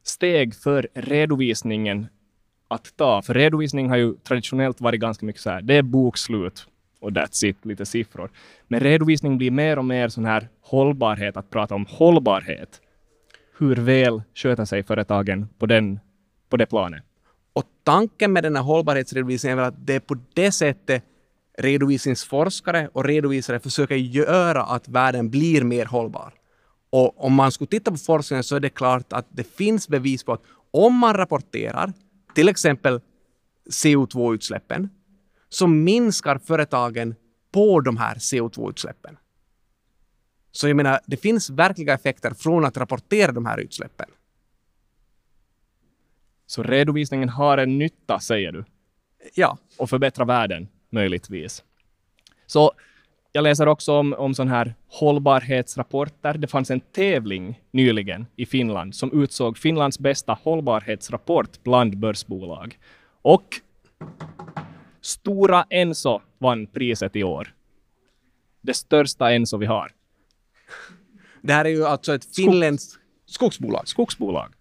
steg 0.03 0.55
för 0.55 0.89
redovisningen 0.95 2.07
att 2.71 2.97
ta. 2.97 3.23
För 3.23 3.35
redovisning 3.35 3.91
har 3.91 3.97
ju 3.97 4.15
traditionellt 4.15 4.81
varit 4.81 5.01
ganska 5.01 5.27
mycket 5.27 5.43
så 5.43 5.51
här, 5.51 5.63
det 5.63 5.75
är 5.75 5.83
bokslut 5.83 6.67
och 7.01 7.11
that's 7.11 7.45
it, 7.45 7.65
lite 7.65 7.87
siffror. 7.87 8.31
Men 8.69 8.81
redovisning 8.81 9.39
blir 9.39 9.51
mer 9.51 9.79
och 9.79 9.85
mer 9.85 10.09
sån 10.09 10.25
här 10.25 10.49
hållbarhet, 10.61 11.37
att 11.37 11.51
prata 11.51 11.75
om 11.75 11.87
hållbarhet. 11.89 12.81
Hur 13.59 13.77
väl 13.77 14.23
sköter 14.35 14.65
sig 14.65 14.83
företagen 14.83 15.49
på, 15.59 15.67
den, 15.67 16.01
på 16.49 16.57
det 16.57 16.67
planet? 16.67 17.03
Och 17.53 17.65
tanken 17.85 18.33
med 18.33 18.43
den 18.43 18.57
här 18.57 18.63
hållbarhetsredovisningen 18.63 19.59
är 19.59 19.63
väl 19.63 19.73
att 19.73 19.87
det 19.87 19.95
är 19.95 20.01
på 20.01 20.17
det 20.35 20.53
sättet 20.53 21.05
redovisningsforskare 21.59 22.89
och 22.93 23.05
redovisare 23.05 23.61
försöker 23.61 23.95
göra 23.95 24.63
att 24.63 24.89
världen 24.89 25.31
blir 25.31 25.65
mer 25.65 25.85
hållbar. 25.85 26.33
Och 26.91 27.25
om 27.25 27.35
man 27.35 27.53
skulle 27.53 27.69
titta 27.69 27.91
på 27.91 27.97
forskningen 27.97 28.45
så 28.45 28.57
är 28.57 28.61
det 28.61 28.69
klart 28.69 29.13
att 29.13 29.27
det 29.29 29.57
finns 29.57 29.89
bevis 29.89 30.25
på 30.25 30.33
att 30.33 30.43
om 30.71 30.95
man 30.95 31.15
rapporterar 31.15 31.93
till 32.35 32.49
exempel 32.49 33.01
CO2-utsläppen 33.71 34.89
så 35.49 35.67
minskar 35.67 36.39
företagen 36.39 37.15
på 37.53 37.81
de 37.81 37.97
här 37.97 38.15
CO2-utsläppen. 38.15 39.17
Så 40.53 40.69
jag 40.69 40.77
menar, 40.77 41.01
det 41.07 41.17
finns 41.17 41.51
verkliga 41.51 41.95
effekter 41.95 42.35
från 42.35 42.65
att 42.65 42.77
rapportera 42.77 43.33
de 43.33 43.47
här 43.47 43.59
utsläppen. 43.59 44.09
Så 46.47 46.63
redovisningen 46.63 47.29
har 47.29 47.59
en 47.59 47.79
nytta, 47.79 48.21
säger 48.21 48.53
du? 48.53 48.65
Ja. 49.35 49.59
Och 49.79 49.91
förbättra 49.91 50.25
världen, 50.25 50.69
möjligtvis. 50.91 51.65
Så 52.47 52.73
jag 53.33 53.43
läser 53.43 53.67
också 53.67 53.93
om, 53.93 54.15
om 54.19 54.35
sån 54.35 54.49
här 54.49 54.75
hållbarhetsrapporter. 54.89 56.35
Det 56.39 56.47
fanns 56.47 56.71
en 56.71 56.81
tävling 56.81 57.61
nyligen 57.71 58.27
i 58.37 58.47
Finland 58.47 58.95
som 58.95 59.23
utsåg 59.23 59.59
Finlands 59.59 59.99
bästa 59.99 60.39
hållbarhetsrapport 60.43 61.63
bland 61.63 61.99
börsbolag. 61.99 62.79
Och 63.23 63.61
Stora 65.01 65.67
Enso 65.71 66.21
vann 66.39 66.67
priset 66.67 67.17
i 67.17 67.25
år. 67.25 67.55
Det 68.61 68.75
största 68.75 69.33
Enso 69.33 69.57
vi 69.57 69.67
har. 69.67 69.93
Det 71.43 71.53
här 71.53 71.65
är 71.65 71.69
ju 71.69 71.85
alltså 71.85 72.15
ett 72.15 72.37
finländskt 72.37 73.01
skogsbolag. 73.27 73.89
Skogsbolag. 73.89 74.53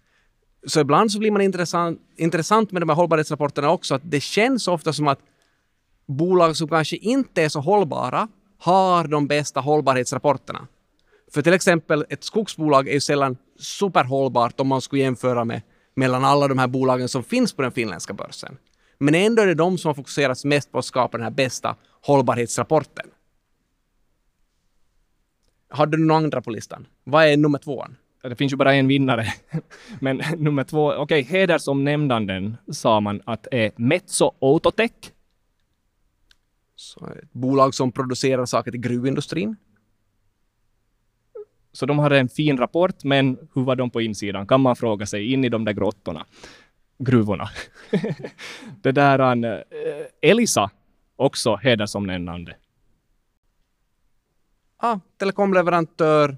Så 0.68 0.80
ibland 0.80 1.12
så 1.12 1.20
blir 1.20 1.32
man 1.32 1.42
intressant, 1.42 2.02
intressant 2.18 2.72
med 2.72 2.82
de 2.82 2.90
här 2.90 2.96
hållbarhetsrapporterna 2.96 3.70
också, 3.70 3.96
att 3.96 4.02
det 4.04 4.20
känns 4.20 4.68
ofta 4.68 4.94
som 4.94 5.08
att 5.08 5.20
bolag 6.06 6.56
som 6.56 6.68
kanske 6.68 6.96
inte 6.96 7.44
är 7.44 7.50
så 7.50 7.60
hållbara 7.60 8.28
har 8.60 9.08
de 9.08 9.28
bästa 9.28 9.60
hållbarhetsrapporterna. 9.60 10.68
För 11.34 11.42
till 11.42 11.54
exempel 11.54 12.06
ett 12.10 12.24
skogsbolag 12.24 12.88
är 12.88 12.94
ju 12.94 13.02
sällan 13.02 13.38
superhållbart 13.60 14.60
om 14.60 14.68
man 14.68 14.82
skulle 14.82 15.02
jämföra 15.02 15.46
med 15.46 15.62
mellan 15.96 16.26
alla 16.26 16.48
de 16.48 16.60
här 16.60 16.68
bolagen 16.68 17.10
som 17.10 17.24
finns 17.24 17.54
på 17.54 17.62
den 17.62 17.72
finländska 17.72 18.14
börsen. 18.14 18.58
Men 18.98 19.16
ändå 19.16 19.42
är 19.42 19.48
det 19.48 19.54
de 19.54 19.78
som 19.78 19.90
har 19.90 19.94
fokuserats 19.94 20.46
mest 20.46 20.72
på 20.72 20.80
att 20.80 20.86
skapa 20.86 21.18
den 21.18 21.24
här 21.24 21.32
bästa 21.32 21.76
hållbarhetsrapporten. 22.02 23.06
Har 25.70 25.86
du 25.86 25.98
några 25.98 26.18
andra 26.18 26.42
på 26.42 26.52
listan? 26.52 26.88
Vad 27.04 27.26
är 27.26 27.38
nummer 27.38 27.60
två? 27.60 27.86
det 28.22 28.36
finns 28.36 28.54
ju 28.54 28.58
bara 28.58 28.74
en 28.74 28.88
vinnare. 28.88 29.26
Men 30.00 30.22
nummer 30.38 30.64
två, 30.64 30.92
okej, 30.92 31.02
okay, 31.02 31.22
hedersomnämnanden 31.22 32.58
sa 32.72 33.00
man 33.00 33.22
att 33.26 33.48
är 33.52 33.72
Metso 33.76 34.32
Autotech. 34.42 34.92
Så 36.80 37.08
ett 37.08 37.34
bolag 37.34 37.74
som 37.74 37.92
producerar 37.92 38.46
saker 38.46 38.72
till 38.72 38.80
gruvindustrin. 38.80 39.56
Så 41.72 41.86
de 41.86 42.00
hade 42.00 42.20
en 42.20 42.30
fin 42.30 42.58
rapport, 42.58 43.04
men 43.04 43.38
hur 43.56 43.64
var 43.64 43.76
de 43.76 43.90
på 43.90 44.02
insidan? 44.02 44.48
Kan 44.48 44.62
man 44.62 44.76
fråga 44.76 45.06
sig, 45.06 45.34
in 45.34 45.46
i 45.46 45.50
de 45.50 45.66
där 45.66 45.74
grottorna, 45.74 46.26
gruvorna. 47.00 47.50
det 48.82 48.92
där, 48.92 49.46
uh, 49.46 49.62
Elisa, 50.22 50.70
också 51.16 51.56
hedersomnämnande. 51.56 52.56
Ah, 54.78 55.00
telekomleverantör, 55.18 56.38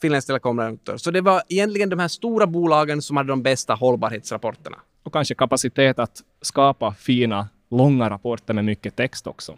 finländsk 0.00 0.26
telekomleverantör. 0.26 0.96
Så 0.96 1.10
det 1.10 1.20
var 1.20 1.42
egentligen 1.48 1.88
de 1.88 1.98
här 1.98 2.08
stora 2.08 2.46
bolagen 2.46 3.02
som 3.02 3.16
hade 3.16 3.28
de 3.28 3.42
bästa 3.42 3.74
hållbarhetsrapporterna. 3.74 4.76
Och 5.02 5.12
kanske 5.12 5.34
kapacitet 5.34 5.98
att 5.98 6.22
skapa 6.42 6.94
fina, 6.94 7.48
rapporter 7.70 8.54
med 8.54 8.64
mycket 8.64 8.96
text 8.96 9.26
också. 9.26 9.56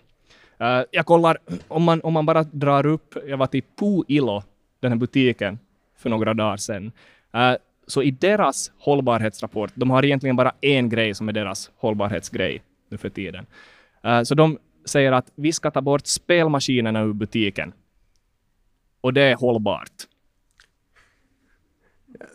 Uh, 0.61 0.83
jag 0.91 1.07
kollar, 1.07 1.39
om 1.69 1.83
man, 1.83 2.01
om 2.01 2.13
man 2.13 2.27
bara 2.27 2.43
drar 2.43 2.87
upp, 2.87 3.15
jag 3.27 3.37
var 3.37 3.47
till 3.47 3.63
Puilo, 3.79 4.43
den 4.81 4.93
här 4.93 4.99
butiken, 4.99 5.59
för 5.97 6.11
några 6.11 6.35
dagar 6.35 6.57
sedan. 6.57 6.93
Uh, 7.35 7.57
så 7.87 8.03
i 8.03 8.11
deras 8.11 8.73
hållbarhetsrapport, 8.79 9.73
de 9.75 9.91
har 9.91 10.05
egentligen 10.05 10.37
bara 10.37 10.53
en 10.61 10.89
grej 10.89 11.15
som 11.15 11.29
är 11.29 11.33
deras 11.33 11.71
hållbarhetsgrej 11.77 12.63
nu 12.89 12.99
för 12.99 13.09
tiden. 13.09 13.47
Uh, 14.07 14.23
så 14.23 14.35
de 14.35 14.59
säger 14.85 15.13
att 15.13 15.33
vi 15.35 15.53
ska 15.53 15.71
ta 15.71 15.81
bort 15.81 16.07
spelmaskinerna 16.07 17.01
ur 17.03 17.13
butiken. 17.13 17.73
Och 19.01 19.13
det 19.13 19.23
är 19.23 19.37
hållbart. 19.37 19.93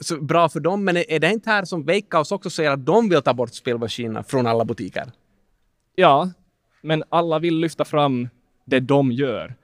Så 0.01 0.21
bra 0.21 0.49
för 0.49 0.59
dem, 0.59 0.83
men 0.83 0.97
är 0.97 1.19
det 1.19 1.31
inte 1.31 1.49
här 1.49 1.65
som 1.65 1.85
Veikkaus 1.85 2.31
också 2.31 2.49
säger 2.49 2.71
att 2.71 2.85
de 2.85 3.09
vill 3.09 3.21
ta 3.21 3.33
bort 3.33 3.53
spelmaskinerna 3.53 4.23
från 4.23 4.47
alla 4.47 4.65
butiker? 4.65 5.11
Ja, 5.95 6.31
men 6.81 7.03
alla 7.09 7.39
vill 7.39 7.59
lyfta 7.59 7.85
fram 7.85 8.29
det 8.65 8.79
de 8.79 9.11
gör. 9.11 9.55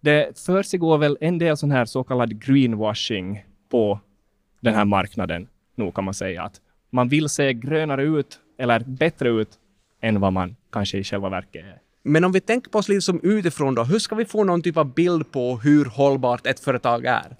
Det 0.00 0.38
försiggår 0.38 0.98
väl 0.98 1.18
en 1.20 1.38
del 1.38 1.56
sån 1.56 1.70
här 1.70 1.84
så 1.84 2.04
kallad 2.04 2.44
greenwashing 2.44 3.44
på 3.70 4.00
den 4.60 4.74
här 4.74 4.84
marknaden, 4.84 5.48
nu 5.74 5.92
kan 5.92 6.04
man 6.04 6.14
säga. 6.14 6.42
att 6.42 6.60
Man 6.90 7.08
vill 7.08 7.28
se 7.28 7.52
grönare 7.52 8.02
ut 8.02 8.40
eller 8.58 8.80
bättre 8.80 9.28
ut 9.28 9.48
än 10.00 10.20
vad 10.20 10.32
man 10.32 10.56
kanske 10.72 10.98
i 10.98 11.04
själva 11.04 11.28
verket 11.28 11.64
är. 11.64 11.78
Men 12.02 12.24
om 12.24 12.32
vi 12.32 12.40
tänker 12.40 12.70
på 12.70 12.78
oss 12.78 12.88
lite 12.88 13.00
som 13.00 13.20
utifrån 13.22 13.74
då, 13.74 13.84
hur 13.84 13.98
ska 13.98 14.14
vi 14.14 14.24
få 14.24 14.44
någon 14.44 14.62
typ 14.62 14.76
av 14.76 14.94
bild 14.94 15.32
på 15.32 15.56
hur 15.56 15.84
hållbart 15.84 16.46
ett 16.46 16.60
företag 16.60 17.04
är? 17.04 17.36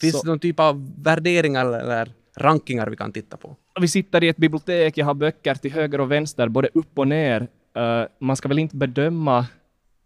Finns 0.00 0.12
så. 0.12 0.22
det 0.22 0.30
någon 0.30 0.38
typ 0.38 0.60
av 0.60 0.92
värderingar 1.02 1.66
eller 1.66 2.12
rankingar 2.36 2.86
vi 2.86 2.96
kan 2.96 3.12
titta 3.12 3.36
på? 3.36 3.56
Vi 3.80 3.88
sitter 3.88 4.24
i 4.24 4.28
ett 4.28 4.36
bibliotek, 4.36 4.98
jag 4.98 5.06
har 5.06 5.14
böcker 5.14 5.54
till 5.54 5.72
höger 5.72 6.00
och 6.00 6.10
vänster, 6.10 6.48
både 6.48 6.68
upp 6.74 6.98
och 6.98 7.08
ner. 7.08 7.48
Uh, 7.76 8.06
man 8.18 8.36
ska 8.36 8.48
väl 8.48 8.58
inte 8.58 8.76
bedöma 8.76 9.46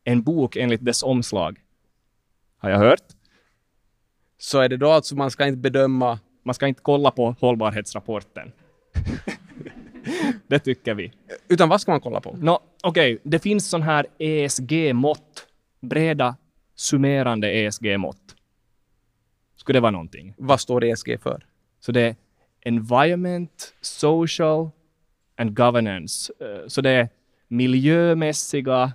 en 0.04 0.23
bok 0.23 0.56
enligt 0.56 0.85
dess 0.85 1.02
omslag? 1.02 1.61
Har 2.59 2.71
jag 2.71 2.78
hört? 2.78 3.02
Så 4.38 4.61
är 4.61 4.68
det 4.68 4.76
då 4.76 4.90
alltså 4.90 5.16
man 5.16 5.30
ska 5.30 5.47
inte 5.47 5.59
bedöma... 5.59 6.18
Man 6.42 6.54
ska 6.54 6.66
inte 6.66 6.83
kolla 6.83 7.11
på 7.11 7.37
hållbarhetsrapporten. 7.40 8.52
det 10.47 10.59
tycker 10.59 10.94
vi. 10.94 11.12
Utan 11.49 11.68
vad 11.68 11.80
ska 11.80 11.90
man 11.90 12.00
kolla 12.00 12.21
på? 12.21 12.37
No, 12.37 12.59
Okej, 12.83 13.14
okay. 13.14 13.18
det 13.23 13.38
finns 13.38 13.68
sån 13.68 13.83
här 13.83 14.06
ESG-mått. 14.18 15.47
Breda, 15.80 16.37
summerande 16.75 17.50
ESG-mått. 17.50 18.37
Skulle 19.56 19.76
det 19.76 19.80
vara 19.80 19.90
någonting? 19.90 20.35
Vad 20.38 20.61
står 20.61 20.85
ESG 20.85 21.21
för? 21.23 21.47
Så 21.80 21.92
det 21.92 22.00
är 22.00 22.16
Environment, 22.61 23.75
Social 23.80 24.71
and 25.37 25.56
Governance. 25.56 26.33
Eh, 26.40 26.68
så 26.68 26.80
det 26.80 26.90
är 26.90 27.09
miljömässiga, 27.56 28.92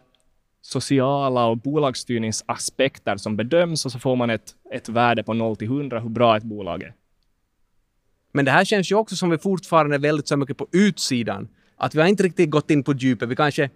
sociala 0.61 1.45
och 1.45 1.57
bolagsstyrningsaspekter 1.57 3.17
som 3.17 3.37
bedöms 3.37 3.85
och 3.85 3.91
så 3.91 3.99
får 3.99 4.15
man 4.15 4.29
ett, 4.29 4.55
ett 4.71 4.89
värde 4.89 5.23
på 5.23 5.33
0 5.33 5.55
till 5.55 5.67
100 5.67 5.99
hur 5.99 6.09
bra 6.09 6.37
ett 6.37 6.43
bolag 6.43 6.83
är. 6.83 6.93
Men 8.31 8.45
det 8.45 8.51
här 8.51 8.65
känns 8.65 8.91
ju 8.91 8.95
också 8.95 9.15
som 9.15 9.29
vi 9.29 9.37
fortfarande 9.37 9.95
är 9.95 9.99
väldigt 9.99 10.27
så 10.27 10.37
mycket 10.37 10.57
på 10.57 10.67
utsidan. 10.71 11.47
Att 11.77 11.95
vi 11.95 12.01
har 12.01 12.07
inte 12.07 12.23
riktigt 12.23 12.49
gått 12.49 12.71
in 12.71 12.83
på 12.83 12.93
djupet. 12.93 13.29
Vi 13.29 13.35
kanske, 13.35 13.69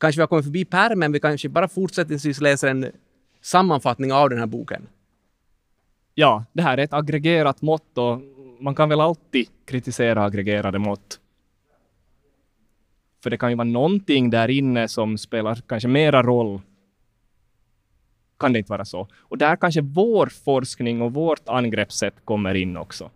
kanske 0.00 0.18
vi 0.18 0.22
har 0.22 0.28
kommit 0.28 0.44
förbi 0.44 0.64
pärmen, 0.64 1.12
vi 1.12 1.20
kanske 1.20 1.48
bara 1.48 1.68
fortsättningsvis 1.68 2.40
läser 2.40 2.68
en 2.68 2.92
sammanfattning 3.42 4.12
av 4.12 4.30
den 4.30 4.38
här 4.38 4.46
boken. 4.46 4.88
Ja, 6.14 6.44
det 6.52 6.62
här 6.62 6.78
är 6.78 6.84
ett 6.84 6.92
aggregerat 6.92 7.62
mått 7.62 7.98
och 7.98 8.20
man 8.60 8.74
kan 8.74 8.88
väl 8.88 9.00
alltid 9.00 9.46
kritisera 9.64 10.24
aggregerade 10.24 10.78
mått. 10.78 11.20
För 13.26 13.30
det 13.30 13.38
kan 13.38 13.50
ju 13.50 13.56
vara 13.56 13.68
någonting 13.68 14.30
där 14.30 14.50
inne 14.50 14.88
som 14.88 15.18
spelar 15.18 15.54
kanske 15.54 15.88
mera 15.88 16.22
roll. 16.22 16.60
Kan 18.38 18.52
det 18.52 18.58
inte 18.58 18.70
vara 18.70 18.84
så? 18.84 19.08
Och 19.18 19.38
där 19.38 19.56
kanske 19.56 19.80
vår 19.80 20.26
forskning 20.26 21.02
och 21.02 21.14
vårt 21.14 21.48
angreppssätt 21.48 22.14
kommer 22.24 22.54
in 22.54 22.76
också. 22.76 23.10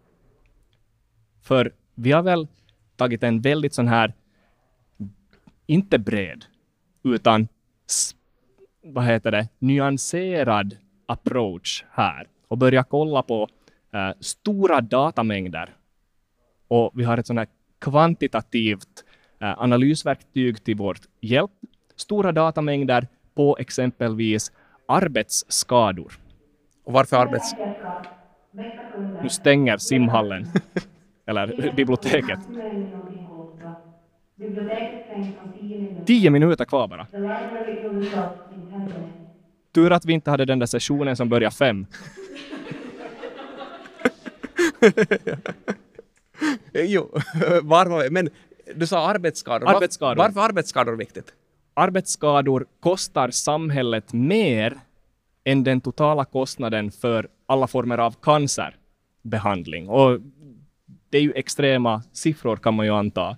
För 1.42 1.72
vi 1.94 2.12
har 2.12 2.22
väl 2.22 2.46
tagit 2.96 3.22
en 3.22 3.40
väldigt 3.40 3.74
sån 3.74 3.88
här, 3.88 4.12
inte 5.66 5.98
bred, 5.98 6.44
utan 7.02 7.48
vad 8.82 9.04
heter 9.04 9.30
det, 9.30 9.48
nyanserad 9.58 10.76
approach 11.06 11.84
här 11.90 12.26
och 12.48 12.58
börjat 12.58 12.88
kolla 12.88 13.22
på 13.22 13.48
eh, 13.92 14.10
stora 14.20 14.80
datamängder. 14.80 15.74
Och 16.68 16.90
vi 16.94 17.04
har 17.04 17.18
ett 17.18 17.26
sånt 17.26 17.38
här 17.38 17.48
kvantitativt 17.78 19.04
analysverktyg 19.40 20.64
till 20.64 20.76
vårt 20.76 21.00
hjälp. 21.20 21.50
Stora 21.96 22.32
datamängder 22.32 23.08
på 23.34 23.56
exempelvis 23.60 24.52
arbetsskador. 24.86 26.12
Och 26.84 26.92
varför 26.92 27.16
arbets... 27.16 27.56
Nu 29.18 29.28
stänger 29.28 29.78
simhallen. 29.78 30.46
Eller 31.26 31.70
biblioteket. 31.72 32.40
Tio 36.06 36.30
minuter 36.30 36.64
kvar 36.64 36.88
bara. 36.88 37.06
Tur 39.74 39.92
att 39.92 40.04
vi 40.04 40.12
inte 40.12 40.30
hade 40.30 40.44
den 40.44 40.58
där 40.58 40.66
sessionen 40.66 41.16
som 41.16 41.28
börjar 41.28 41.50
fem. 41.50 41.86
jo, 46.72 47.10
var 47.62 47.86
var 47.86 48.02
vi? 48.02 48.10
Men 48.10 48.28
du 48.74 48.86
sa 48.86 49.08
arbetsskador. 49.08 49.68
arbetsskador. 49.68 50.16
Varför 50.16 50.40
arbetsskador 50.40 50.96
viktigt? 50.96 51.32
Arbetsskador 51.74 52.66
kostar 52.80 53.30
samhället 53.30 54.12
mer 54.12 54.80
än 55.44 55.64
den 55.64 55.80
totala 55.80 56.24
kostnaden 56.24 56.90
för 56.90 57.28
alla 57.46 57.66
former 57.66 57.98
av 57.98 58.16
cancerbehandling. 58.22 59.88
Och 59.88 60.20
det 61.10 61.18
är 61.18 61.22
ju 61.22 61.32
extrema 61.32 62.02
siffror 62.12 62.56
kan 62.56 62.74
man 62.74 62.86
ju 62.86 62.92
anta. 62.92 63.36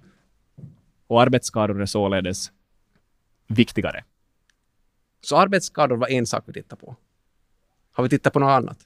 Och 1.06 1.22
arbetsskador 1.22 1.82
är 1.82 1.86
således 1.86 2.52
viktigare. 3.46 4.04
Så 5.20 5.36
arbetsskador 5.36 5.96
var 5.96 6.08
en 6.08 6.26
sak 6.26 6.44
vi 6.46 6.52
tittade 6.52 6.80
på. 6.80 6.96
Har 7.92 8.02
vi 8.04 8.10
tittat 8.10 8.32
på 8.32 8.38
något 8.38 8.50
annat? 8.50 8.78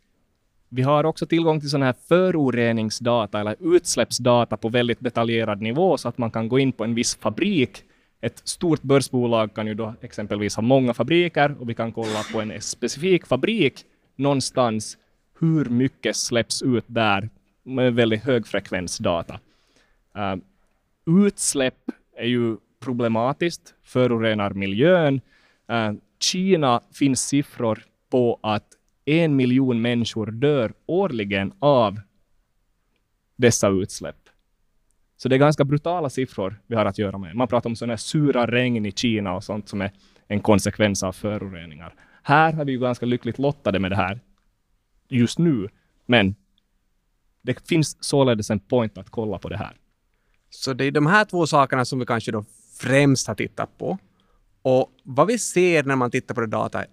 Vi 0.77 0.83
har 0.83 1.07
också 1.07 1.27
tillgång 1.27 1.61
till 1.61 1.71
sån 1.71 1.83
här 1.83 1.95
föroreningsdata 2.09 3.41
eller 3.41 3.57
utsläppsdata 3.61 4.57
på 4.57 4.69
väldigt 4.69 5.01
detaljerad 5.01 5.63
nivå 5.63 5.97
så 5.97 6.09
att 6.09 6.19
man 6.19 6.31
kan 6.31 6.49
gå 6.49 6.59
in 6.59 6.73
på 6.73 6.85
en 6.85 6.95
viss 6.95 7.17
fabrik. 7.17 7.83
Ett 8.21 8.49
stort 8.49 8.83
börsbolag 8.83 9.55
kan 9.55 9.67
ju 9.67 9.75
då 9.75 9.95
exempelvis 10.01 10.57
ha 10.57 10.63
många 10.63 10.95
fabriker 10.95 11.57
och 11.61 11.69
vi 11.69 11.75
kan 11.75 11.93
kolla 11.93 12.23
på 12.33 12.41
en 12.41 12.61
specifik 12.61 13.27
fabrik 13.27 13.85
någonstans 14.17 14.99
hur 15.39 15.65
mycket 15.65 16.17
släpps 16.17 16.63
ut 16.63 16.85
där 16.87 17.29
med 17.63 17.95
väldigt 17.95 18.25
högfrekvensdata. 18.25 19.41
Uh, 20.17 20.23
eh, 20.23 20.37
utsläpp 21.27 21.91
är 22.17 22.27
ju 22.27 22.57
problematiskt, 22.81 23.75
förorenar 23.85 24.51
miljön. 24.51 25.21
Uh, 25.73 25.93
Kina 26.21 26.81
finns 26.93 27.29
siffror 27.29 27.79
på 28.11 28.39
att 28.43 28.76
en 29.07 29.37
miljon 29.37 29.83
människor 29.83 30.27
dör 30.27 30.73
årligen 30.87 31.53
av 31.59 32.01
dessa 33.37 33.69
utsläpp. 33.69 34.17
Så 35.17 35.29
det 35.29 35.37
är 35.37 35.39
ganska 35.39 35.65
brutala 35.65 36.11
siffror 36.11 36.61
vi 36.67 36.77
har 36.77 36.85
att 36.85 36.99
göra 36.99 37.19
med. 37.19 37.37
Man 37.37 37.49
pratar 37.49 37.71
om 37.71 37.77
sådana 37.77 37.97
sura 37.97 38.47
regn 38.47 38.87
i 38.87 38.93
Kina 38.93 39.35
och 39.35 39.45
sånt 39.45 39.69
som 39.69 39.81
är 39.81 39.93
en 40.29 40.41
konsekvens 40.41 41.03
av 41.03 41.13
föroreningar. 41.13 41.95
Här 42.23 42.53
har 42.53 42.65
vi 42.65 42.73
ju 42.73 42.79
ganska 42.79 43.07
lyckligt 43.07 43.39
lottade 43.39 43.79
med 43.79 43.91
det 43.91 43.97
här 43.97 44.21
just 45.09 45.39
nu, 45.39 45.69
men 46.07 46.35
det 47.43 47.69
finns 47.69 48.05
således 48.05 48.51
en 48.51 48.61
point 48.61 48.99
att 48.99 49.11
kolla 49.11 49.39
på 49.39 49.49
det 49.49 49.57
här. 49.57 49.77
Så 50.51 50.73
det 50.73 50.85
är 50.85 50.91
de 50.91 51.07
här 51.07 51.25
två 51.25 51.47
sakerna 51.47 51.85
som 51.85 51.99
vi 51.99 52.07
kanske 52.07 52.33
då 52.33 52.45
främst 52.81 53.29
har 53.29 53.35
tittat 53.35 53.79
på. 53.79 53.99
Och 54.63 54.91
vad 55.03 55.27
vi 55.27 55.39
ser 55.39 55.85
när 55.85 55.97
man 55.97 56.11
tittar 56.11 56.35
på 56.35 56.41
det 56.41 56.47
data 56.47 56.85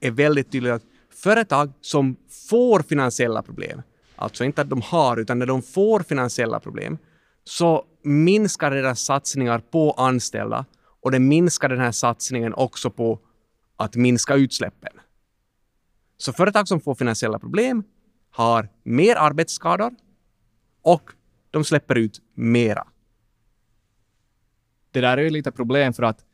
är 0.00 0.10
väldigt 0.10 0.52
tydligt 0.52 0.72
att 0.72 0.82
företag 1.14 1.72
som 1.80 2.16
får 2.48 2.80
finansiella 2.80 3.42
problem, 3.42 3.82
alltså 4.16 4.44
inte 4.44 4.62
att 4.62 4.70
de 4.70 4.82
har, 4.82 5.16
utan 5.16 5.38
när 5.38 5.46
de 5.46 5.62
får 5.62 6.00
finansiella 6.00 6.60
problem, 6.60 6.98
så 7.44 7.84
minskar 8.02 8.70
deras 8.70 9.00
satsningar 9.00 9.58
på 9.58 9.92
anställda 9.92 10.64
och 11.00 11.10
det 11.10 11.18
minskar 11.18 11.68
den 11.68 11.80
här 11.80 11.92
satsningen 11.92 12.54
också 12.54 12.90
på 12.90 13.18
att 13.76 13.96
minska 13.96 14.34
utsläppen. 14.34 14.92
Så 16.16 16.32
företag 16.32 16.68
som 16.68 16.80
får 16.80 16.94
finansiella 16.94 17.38
problem 17.38 17.84
har 18.30 18.68
mer 18.82 19.16
arbetsskador 19.16 19.94
och 20.82 21.10
de 21.50 21.64
släpper 21.64 21.98
ut 21.98 22.20
mera. 22.34 22.86
Det 24.90 25.00
där 25.00 25.16
är 25.16 25.22
ju 25.22 25.30
lite 25.30 25.52
problem 25.52 25.92
för 25.92 26.02
att 26.02 26.24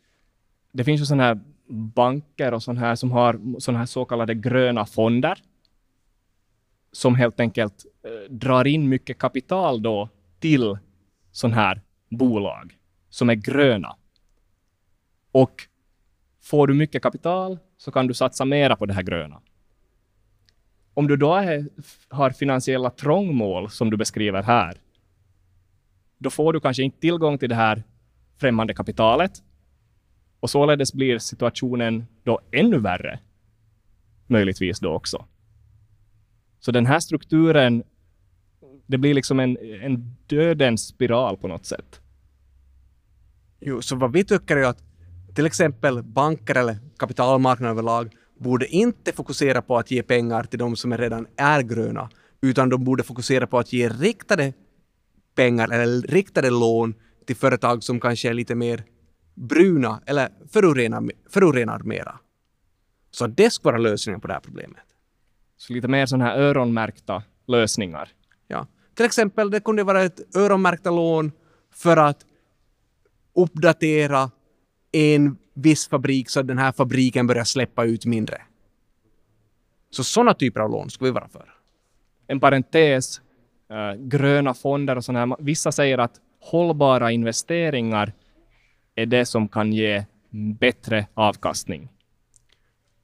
det 0.72 0.84
finns 0.84 1.00
ju 1.00 1.04
sådana 1.04 1.22
här 1.22 1.40
banker 1.70 2.54
och 2.54 2.62
sådana 2.62 2.80
här 2.80 2.94
som 2.94 3.12
har 3.12 3.58
sådana 3.58 3.78
här 3.78 3.86
så 3.86 4.04
kallade 4.04 4.34
gröna 4.34 4.86
fonder 4.86 5.38
som 6.92 7.14
helt 7.14 7.40
enkelt 7.40 7.86
eh, 8.04 8.32
drar 8.32 8.66
in 8.66 8.88
mycket 8.88 9.18
kapital 9.18 9.82
då 9.82 10.08
till 10.38 10.78
sådana 11.32 11.56
här 11.56 11.80
bolag 12.08 12.76
som 13.10 13.30
är 13.30 13.34
gröna. 13.34 13.96
Och 15.32 15.68
får 16.40 16.66
du 16.66 16.74
mycket 16.74 17.02
kapital 17.02 17.58
så 17.76 17.90
kan 17.90 18.06
du 18.06 18.14
satsa 18.14 18.44
mera 18.44 18.76
på 18.76 18.86
det 18.86 18.94
här 18.94 19.02
gröna. 19.02 19.40
Om 20.94 21.08
du 21.08 21.16
då 21.16 21.34
är, 21.34 21.68
har 22.08 22.30
finansiella 22.30 22.90
trångmål 22.90 23.70
som 23.70 23.90
du 23.90 23.96
beskriver 23.96 24.42
här, 24.42 24.80
då 26.18 26.30
får 26.30 26.52
du 26.52 26.60
kanske 26.60 26.82
inte 26.82 27.00
tillgång 27.00 27.38
till 27.38 27.48
det 27.48 27.54
här 27.54 27.82
främmande 28.36 28.74
kapitalet 28.74 29.42
och 30.40 30.50
således 30.50 30.92
blir 30.92 31.18
situationen 31.18 32.06
då 32.24 32.40
ännu 32.52 32.78
värre, 32.78 33.20
möjligtvis 34.26 34.80
då 34.80 34.92
också. 34.92 35.24
Så 36.60 36.72
den 36.72 36.86
här 36.86 37.00
strukturen, 37.00 37.82
det 38.86 38.98
blir 38.98 39.14
liksom 39.14 39.40
en, 39.40 39.58
en 39.82 40.16
dödens 40.26 40.86
spiral 40.86 41.36
på 41.36 41.48
något 41.48 41.66
sätt. 41.66 42.00
Jo, 43.60 43.82
så 43.82 43.96
vad 43.96 44.12
vi 44.12 44.24
tycker 44.24 44.56
är 44.56 44.64
att 44.64 44.82
till 45.34 45.46
exempel 45.46 46.02
banker 46.02 46.54
eller 46.54 46.78
kapitalmarknaden 46.96 47.72
överlag 47.72 48.14
borde 48.38 48.66
inte 48.66 49.12
fokusera 49.12 49.62
på 49.62 49.78
att 49.78 49.90
ge 49.90 50.02
pengar 50.02 50.44
till 50.44 50.58
de 50.58 50.76
som 50.76 50.98
redan 50.98 51.26
är 51.36 51.62
gröna, 51.62 52.10
utan 52.40 52.68
de 52.68 52.84
borde 52.84 53.02
fokusera 53.02 53.46
på 53.46 53.58
att 53.58 53.72
ge 53.72 53.88
riktade 53.88 54.52
pengar 55.34 55.72
eller 55.72 56.02
riktade 56.02 56.50
lån 56.50 56.94
till 57.26 57.36
företag 57.36 57.82
som 57.82 58.00
kanske 58.00 58.28
är 58.28 58.34
lite 58.34 58.54
mer 58.54 58.84
bruna 59.34 60.02
eller 60.06 60.28
förorenar, 60.52 61.10
förorenar 61.30 61.78
mera. 61.78 62.18
Så 63.10 63.26
det 63.26 63.50
skulle 63.50 63.72
vara 63.72 63.82
lösningen 63.82 64.20
på 64.20 64.26
det 64.26 64.32
här 64.32 64.40
problemet. 64.40 64.84
Så 65.56 65.72
lite 65.72 65.88
mer 65.88 66.06
sådana 66.06 66.24
här 66.24 66.38
öronmärkta 66.38 67.22
lösningar. 67.46 68.08
Ja. 68.48 68.66
Till 68.94 69.04
exempel, 69.04 69.50
det 69.50 69.60
kunde 69.60 69.84
vara 69.84 70.02
ett 70.02 70.36
öronmärkta 70.36 70.90
lån 70.90 71.32
för 71.74 71.96
att 71.96 72.26
uppdatera 73.34 74.30
en 74.92 75.36
viss 75.54 75.88
fabrik 75.88 76.30
så 76.30 76.40
att 76.40 76.46
den 76.46 76.58
här 76.58 76.72
fabriken 76.72 77.26
börjar 77.26 77.44
släppa 77.44 77.84
ut 77.84 78.06
mindre. 78.06 78.42
Så 79.90 80.04
sådana 80.04 80.34
typer 80.34 80.60
av 80.60 80.70
lån 80.70 80.90
skulle 80.90 81.10
vi 81.10 81.14
vara 81.14 81.28
för. 81.28 81.54
En 82.26 82.40
parentes, 82.40 83.20
äh, 83.70 83.94
gröna 83.98 84.54
fonder 84.54 84.96
och 84.96 85.04
sådana 85.04 85.36
här. 85.36 85.44
Vissa 85.44 85.72
säger 85.72 85.98
att 85.98 86.20
hållbara 86.40 87.10
investeringar 87.10 88.12
är 88.94 89.06
det 89.06 89.26
som 89.26 89.48
kan 89.48 89.72
ge 89.72 90.04
bättre 90.58 91.06
avkastning. 91.14 91.88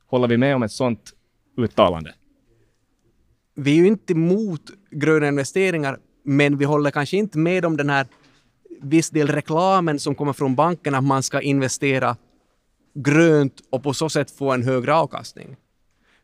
Håller 0.07 0.29
vi 0.29 0.37
med 0.37 0.55
om 0.55 0.63
ett 0.63 0.73
sådant 0.73 1.13
uttalande? 1.57 2.15
Vi 3.55 3.71
är 3.71 3.77
ju 3.77 3.87
inte 3.87 4.13
emot 4.13 4.63
gröna 4.91 5.29
investeringar, 5.29 5.99
men 6.23 6.59
vi 6.59 6.65
håller 6.65 6.91
kanske 6.91 7.17
inte 7.17 7.39
med 7.39 7.65
om 7.65 7.77
den 7.77 7.91
här 7.91 8.07
viss 8.81 9.11
del 9.11 9.29
reklamen 9.29 9.99
som 9.99 10.15
kommer 10.15 10.33
från 10.33 10.55
banken 10.55 10.95
att 10.95 11.05
man 11.05 11.23
ska 11.23 11.41
investera 11.41 12.17
grönt 12.95 13.61
och 13.71 13.83
på 13.83 13.95
så 13.95 14.09
sätt 14.09 14.31
få 14.31 14.53
en 14.53 14.63
högre 14.63 14.95
avkastning. 14.95 15.57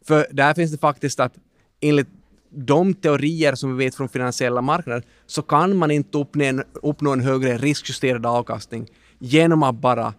För 0.05 0.27
där 0.31 0.55
finns 0.55 0.73
det 0.73 0.79
faktiskt 0.79 1.21
att 1.21 1.35
enligt 1.81 2.09
de 2.51 2.95
teorier 2.95 3.55
som 3.55 3.77
vi 3.77 3.85
vet 3.85 3.95
från 3.95 4.09
finansiella 4.09 4.61
marknader 4.61 5.03
så 5.27 5.43
kan 5.43 5.77
man 5.77 5.91
inte 5.91 6.19
uppnå 6.19 6.45
en, 6.45 6.65
uppnå 6.73 7.13
en 7.13 7.21
högre 7.21 7.59
riskjusterad 7.59 8.27
avkastning 8.27 8.89
genom 9.25 9.63
att 9.63 9.75
bara 9.75 10.15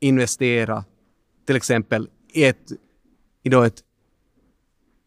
investera 0.00 0.84
till 1.46 1.56
exempel 1.56 2.08
i 2.32 2.44
ett, 2.44 2.72
i 3.42 3.48
då 3.48 3.62
ett 3.62 3.82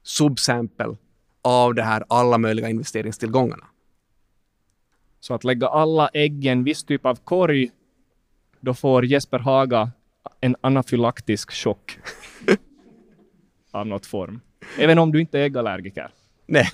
subsample 0.04 0.98
av 1.42 1.76
det 1.76 1.84
här 1.84 2.04
alla 2.08 2.38
möjliga 2.38 2.70
investeringstillgångarna. 2.70 3.66
Så 5.20 5.34
att 5.34 5.44
lägga 5.44 5.68
alla 5.68 6.08
ägg 6.08 6.46
i 6.46 6.48
en 6.48 6.64
viss 6.64 6.84
typ 6.84 7.06
av 7.06 7.16
korg, 7.16 7.72
då 8.60 8.74
får 8.74 9.06
Jesper 9.06 9.40
Haga 9.40 9.92
en 10.42 10.56
anafylaktisk 10.62 11.52
chock 11.52 12.00
av 13.72 13.88
något 13.88 14.06
form. 14.06 14.42
Även 14.78 15.00
om 15.00 15.12
du 15.12 15.22
inte 15.22 15.40
är 15.40 15.44
äggallergiker. 15.44 16.12
Nej. 16.46 16.68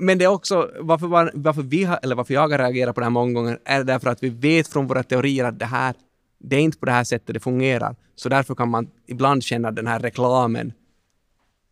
Men 0.00 0.18
det 0.18 0.24
är 0.24 0.28
också 0.28 0.70
varför, 0.80 1.06
var, 1.06 1.30
varför, 1.34 1.62
vi 1.62 1.84
har, 1.84 1.98
eller 2.02 2.14
varför 2.14 2.34
jag 2.34 2.48
har 2.48 2.58
reagerat 2.58 2.94
på 2.94 3.00
det 3.00 3.04
här 3.04 3.10
många 3.10 3.32
gånger 3.32 3.58
är 3.64 3.84
därför 3.84 4.10
att 4.10 4.22
vi 4.22 4.28
vet 4.28 4.68
från 4.68 4.86
våra 4.86 5.02
teorier 5.02 5.44
att 5.44 5.58
det 5.58 5.64
här, 5.64 5.94
det 6.38 6.56
är 6.56 6.60
inte 6.60 6.78
på 6.78 6.86
det 6.86 6.92
här 6.92 7.04
sättet 7.04 7.34
det 7.34 7.40
fungerar. 7.40 7.96
Så 8.14 8.28
därför 8.28 8.54
kan 8.54 8.68
man 8.68 8.90
ibland 9.06 9.42
känna 9.42 9.68
att 9.68 9.76
den 9.76 9.86
här 9.86 9.98
reklamen 9.98 10.72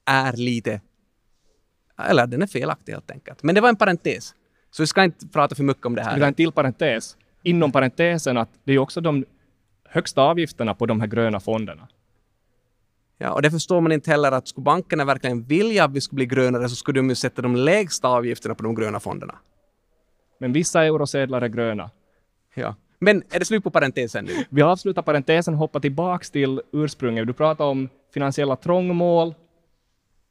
är 0.06 0.32
lite, 0.32 0.80
eller 2.08 2.26
den 2.26 2.42
är 2.42 2.46
felaktig 2.46 2.92
helt 2.92 3.10
enkelt. 3.10 3.42
Men 3.42 3.54
det 3.54 3.60
var 3.60 3.68
en 3.68 3.76
parentes. 3.76 4.34
Så 4.70 4.82
vi 4.82 4.86
ska 4.86 5.04
inte 5.04 5.26
prata 5.26 5.54
för 5.54 5.62
mycket 5.62 5.86
om 5.86 5.94
det 5.94 6.02
här. 6.02 6.14
Vi 6.14 6.20
har 6.20 6.28
en 6.28 6.34
till 6.34 6.52
parentes. 6.52 7.16
Inom 7.42 7.72
parentesen 7.72 8.36
att 8.36 8.48
det 8.64 8.72
är 8.72 8.78
också 8.78 9.00
de 9.00 9.24
högsta 9.88 10.22
avgifterna 10.22 10.74
på 10.74 10.86
de 10.86 11.00
här 11.00 11.06
gröna 11.06 11.40
fonderna. 11.40 11.88
Ja, 13.18 13.32
och 13.32 13.42
det 13.42 13.50
förstår 13.50 13.80
man 13.80 13.92
inte 13.92 14.10
heller 14.10 14.32
att 14.32 14.48
skulle 14.48 14.64
bankerna 14.64 15.04
verkligen 15.04 15.42
vilja 15.42 15.84
att 15.84 15.92
vi 15.92 16.00
skulle 16.00 16.16
bli 16.16 16.26
grönare 16.26 16.68
så 16.68 16.76
skulle 16.76 16.98
de 16.98 17.08
ju 17.08 17.14
sätta 17.14 17.42
de 17.42 17.56
lägsta 17.56 18.08
avgifterna 18.08 18.54
på 18.54 18.62
de 18.62 18.74
gröna 18.74 19.00
fonderna. 19.00 19.34
Men 20.38 20.52
vissa 20.52 20.84
eurosedlar 20.84 21.42
är 21.42 21.48
gröna. 21.48 21.90
Ja. 22.54 22.74
Men 22.98 23.22
är 23.30 23.38
det 23.38 23.44
slut 23.44 23.64
på 23.64 23.70
parentesen 23.70 24.24
nu? 24.24 24.44
Vi 24.48 24.62
avslutar 24.62 25.02
parentesen 25.02 25.54
och 25.54 25.60
hoppar 25.60 25.80
tillbaks 25.80 26.30
till 26.30 26.60
ursprunget. 26.72 27.26
Du 27.26 27.32
pratar 27.32 27.64
om 27.64 27.88
finansiella 28.14 28.56
trångmål. 28.56 29.34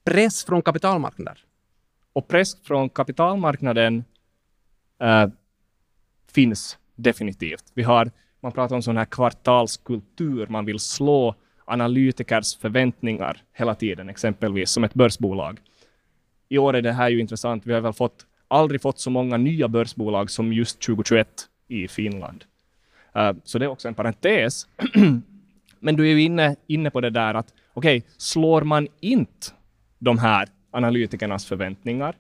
Press 0.06 0.46
från 0.46 0.62
kapitalmarknader. 0.62 1.46
Och 2.14 2.28
press 2.28 2.64
från 2.64 2.90
kapitalmarknaden 2.90 4.04
äh, 5.02 5.28
finns 6.32 6.78
definitivt. 6.96 7.64
Vi 7.74 7.84
har, 7.84 8.12
man 8.40 8.52
pratar 8.52 8.76
om 8.76 8.82
sån 8.82 8.98
här 8.98 9.06
kvartalskultur. 9.06 10.48
Man 10.48 10.66
vill 10.66 10.80
slå 10.80 11.36
analytikers 11.66 12.58
förväntningar 12.58 13.44
hela 13.54 13.76
tiden, 13.76 14.10
exempelvis 14.10 14.70
som 14.70 14.84
ett 14.84 14.94
börsbolag. 14.94 15.60
I 16.50 16.58
år 16.58 16.76
är 16.76 16.82
det 16.82 16.92
här 16.92 17.10
ju 17.10 17.20
intressant. 17.20 17.66
Vi 17.66 17.74
har 17.74 17.82
väl 17.82 17.94
fått, 17.94 18.26
aldrig 18.48 18.82
fått 18.82 19.00
så 19.00 19.10
många 19.10 19.38
nya 19.38 19.68
börsbolag 19.68 20.32
som 20.32 20.54
just 20.54 20.82
2021 20.82 21.28
i 21.68 21.88
Finland. 21.88 22.44
Uh, 23.18 23.32
så 23.44 23.60
det 23.60 23.66
är 23.66 23.70
också 23.70 23.88
en 23.88 23.94
parentes. 23.94 24.68
Men 25.80 25.96
du 25.96 26.04
är 26.04 26.12
ju 26.12 26.22
inne, 26.22 26.56
inne 26.68 26.92
på 26.92 27.02
det 27.02 27.10
där 27.10 27.34
att 27.34 27.54
okej, 27.74 27.98
okay, 27.98 28.10
slår 28.18 28.62
man 28.62 28.88
inte 29.00 29.48
de 30.00 30.18
här 30.18 30.50
analytikernas 30.72 31.46
förväntningar 31.46 32.16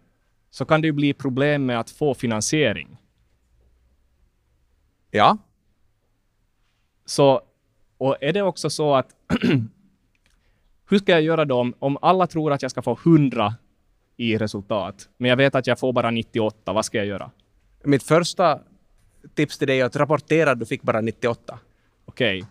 så 0.49 0.65
kan 0.65 0.81
det 0.81 0.87
ju 0.87 0.91
bli 0.91 1.13
problem 1.13 1.65
med 1.65 1.79
att 1.79 1.89
få 1.89 2.13
finansiering. 2.13 2.97
Ja. 5.11 5.37
Så 7.05 7.41
och 8.01 8.17
är 8.21 8.33
det 8.33 8.41
också 8.41 8.69
så 8.69 8.95
att 8.95 9.15
hur 10.89 10.97
ska 10.97 11.11
jag 11.11 11.21
göra 11.21 11.45
då 11.45 11.59
om, 11.59 11.73
om 11.79 11.97
alla 12.01 12.27
tror 12.27 12.53
att 12.53 12.61
jag 12.61 12.71
ska 12.71 12.81
få 12.81 12.99
100 13.05 13.55
i 14.17 14.37
resultat, 14.37 15.09
men 15.17 15.29
jag 15.29 15.37
vet 15.37 15.55
att 15.55 15.67
jag 15.67 15.79
får 15.79 15.93
bara 15.93 16.11
98, 16.11 16.73
vad 16.73 16.85
ska 16.85 16.97
jag 16.97 17.07
göra? 17.07 17.31
Mitt 17.83 18.03
första 18.03 18.59
tips 19.35 19.57
till 19.57 19.67
dig 19.67 19.81
är 19.81 19.85
att 19.85 19.95
rapportera 19.95 20.51
att 20.51 20.59
du 20.59 20.65
fick 20.65 20.81
bara 20.81 21.01
98. 21.01 21.59
Okej, 22.05 22.37
okay. 22.37 22.49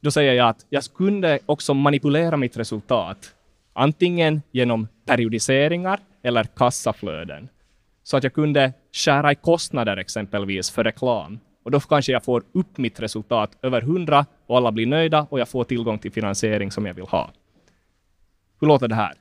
då 0.00 0.10
säger 0.10 0.32
jag 0.32 0.48
att 0.48 0.66
jag 0.68 0.84
kunde 0.84 1.38
också 1.46 1.74
manipulera 1.74 2.36
mitt 2.36 2.56
resultat, 2.56 3.34
antingen 3.72 4.42
genom 4.50 4.88
periodiseringar 5.06 6.00
eller 6.22 6.44
kassaflöden, 6.44 7.48
så 8.02 8.16
att 8.16 8.24
jag 8.24 8.34
kunde 8.34 8.72
skära 8.92 9.32
i 9.32 9.34
kostnader 9.34 9.96
exempelvis 9.96 10.70
för 10.70 10.84
reklam 10.84 11.38
och 11.62 11.70
då 11.70 11.80
kanske 11.80 12.12
jag 12.12 12.24
får 12.24 12.42
upp 12.52 12.78
mitt 12.78 13.00
resultat 13.00 13.58
över 13.62 13.82
100 13.82 14.26
och 14.46 14.56
alla 14.56 14.72
blir 14.72 14.86
nöjda 14.86 15.26
och 15.30 15.40
jag 15.40 15.48
får 15.48 15.64
tillgång 15.64 15.98
till 15.98 16.12
finansiering 16.12 16.70
som 16.70 16.86
jag 16.86 16.94
vill 16.94 17.04
ha. 17.04 17.30
Hur 18.60 18.66
låter 18.66 18.88
det 18.88 18.94
här? 18.94 19.14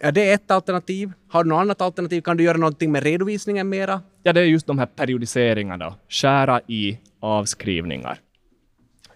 Ja, 0.00 0.10
det 0.10 0.30
är 0.30 0.34
ett 0.34 0.50
alternativ. 0.50 1.12
Har 1.28 1.44
du 1.44 1.50
något 1.50 1.60
annat 1.60 1.80
alternativ? 1.80 2.20
Kan 2.20 2.36
du 2.36 2.44
göra 2.44 2.56
någonting 2.56 2.92
med 2.92 3.02
redovisningen 3.02 3.68
mera? 3.68 4.00
Ja, 4.22 4.32
det 4.32 4.40
är 4.40 4.44
just 4.44 4.66
de 4.66 4.78
här 4.78 4.86
periodiseringarna. 4.86 5.94
Skära 6.08 6.60
i 6.66 6.98
avskrivningar. 7.20 8.18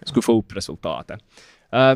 Skulle 0.03 0.21
få 0.21 0.37
upp 0.39 0.55
resultatet. 0.55 1.19
Uh, 1.73 1.95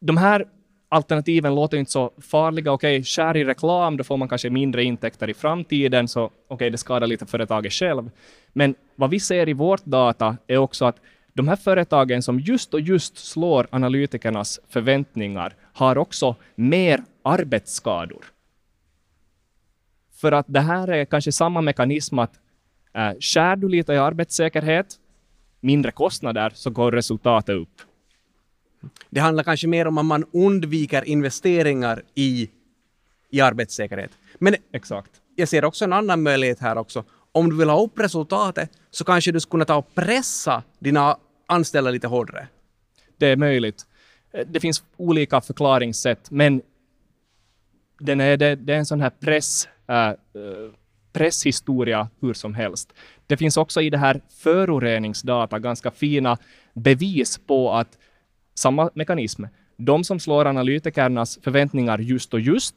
de 0.00 0.16
här 0.16 0.46
alternativen 0.92 1.54
låter 1.54 1.76
inte 1.76 1.92
så 1.92 2.12
farliga. 2.18 2.72
Okej, 2.72 2.96
okay, 2.96 3.04
skär 3.04 3.36
i 3.36 3.44
reklam, 3.44 3.96
då 3.96 4.04
får 4.04 4.16
man 4.16 4.28
kanske 4.28 4.50
mindre 4.50 4.84
intäkter 4.84 5.30
i 5.30 5.34
framtiden, 5.34 6.08
så 6.08 6.24
okej, 6.24 6.34
okay, 6.48 6.70
det 6.70 6.78
skadar 6.78 7.06
lite 7.06 7.26
företaget 7.26 7.72
själv. 7.72 8.10
Men 8.52 8.74
vad 8.96 9.10
vi 9.10 9.20
ser 9.20 9.48
i 9.48 9.52
vårt 9.52 9.84
data 9.84 10.36
är 10.46 10.56
också 10.56 10.84
att 10.84 10.96
de 11.34 11.48
här 11.48 11.56
företagen 11.56 12.22
som 12.22 12.40
just 12.40 12.74
och 12.74 12.80
just 12.80 13.18
slår 13.18 13.66
analytikernas 13.70 14.60
förväntningar 14.68 15.54
har 15.72 15.98
också 15.98 16.36
mer 16.54 17.02
arbetsskador. 17.22 18.24
För 20.20 20.32
att 20.32 20.46
det 20.48 20.60
här 20.60 20.88
är 20.88 21.04
kanske 21.04 21.32
samma 21.32 21.60
mekanism 21.60 22.18
att 22.18 22.40
äh, 22.94 23.12
skär 23.20 23.56
du 23.56 23.68
lite 23.68 23.92
i 23.92 23.98
arbetssäkerhet, 23.98 24.86
mindre 25.60 25.92
kostnader, 25.92 26.52
så 26.54 26.70
går 26.70 26.92
resultatet 26.92 27.56
upp. 27.56 27.91
Det 29.10 29.20
handlar 29.20 29.44
kanske 29.44 29.66
mer 29.66 29.86
om 29.86 29.98
att 29.98 30.04
man 30.04 30.24
undviker 30.32 31.04
investeringar 31.04 32.02
i, 32.14 32.50
i 33.30 33.40
arbetssäkerhet. 33.40 34.10
Men 34.38 34.54
Exakt. 34.72 35.10
jag 35.36 35.48
ser 35.48 35.64
också 35.64 35.84
en 35.84 35.92
annan 35.92 36.22
möjlighet 36.22 36.58
här 36.60 36.78
också. 36.78 37.04
Om 37.32 37.50
du 37.50 37.56
vill 37.56 37.68
ha 37.68 37.84
upp 37.84 37.98
resultatet 37.98 38.70
så 38.90 39.04
kanske 39.04 39.32
du 39.32 39.40
skulle 39.40 39.50
kunna 39.50 39.64
ta 39.64 39.76
och 39.76 39.94
pressa 39.94 40.62
dina 40.78 41.16
anställda 41.46 41.90
lite 41.90 42.06
hårdare. 42.06 42.48
Det 43.16 43.26
är 43.26 43.36
möjligt. 43.36 43.86
Det 44.46 44.60
finns 44.60 44.84
olika 44.96 45.40
förklaringssätt, 45.40 46.30
men 46.30 46.62
den 48.00 48.20
är, 48.20 48.36
det, 48.36 48.56
det 48.56 48.74
är 48.74 48.78
en 48.78 48.86
sån 48.86 49.00
här 49.00 49.10
press, 49.10 49.68
äh, 49.88 50.12
presshistoria 51.12 52.08
hur 52.20 52.34
som 52.34 52.54
helst. 52.54 52.92
Det 53.26 53.36
finns 53.36 53.56
också 53.56 53.80
i 53.80 53.90
det 53.90 53.98
här 53.98 54.20
föroreningsdata 54.38 55.58
ganska 55.58 55.90
fina 55.90 56.38
bevis 56.74 57.38
på 57.46 57.72
att 57.72 57.98
samma 58.54 58.90
mekanism. 58.94 59.44
De 59.76 60.04
som 60.04 60.20
slår 60.20 60.46
analytikernas 60.46 61.38
förväntningar 61.42 61.98
just 61.98 62.34
och 62.34 62.40
just 62.40 62.74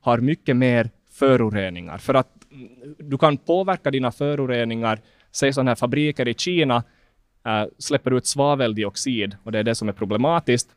har 0.00 0.18
mycket 0.18 0.56
mer 0.56 0.90
föroreningar. 1.10 1.98
För 1.98 2.14
att 2.14 2.52
mm, 2.52 2.94
du 2.98 3.18
kan 3.18 3.36
påverka 3.36 3.90
dina 3.90 4.12
föroreningar. 4.12 5.00
Säg 5.32 5.52
sådana 5.52 5.70
här 5.70 5.76
fabriker 5.76 6.28
i 6.28 6.34
Kina 6.34 6.84
äh, 7.46 7.64
släpper 7.78 8.10
ut 8.10 8.26
svaveldioxid 8.26 9.36
och 9.44 9.52
det 9.52 9.58
är 9.58 9.62
det 9.62 9.74
som 9.74 9.88
är 9.88 9.92
problematiskt. 9.92 10.68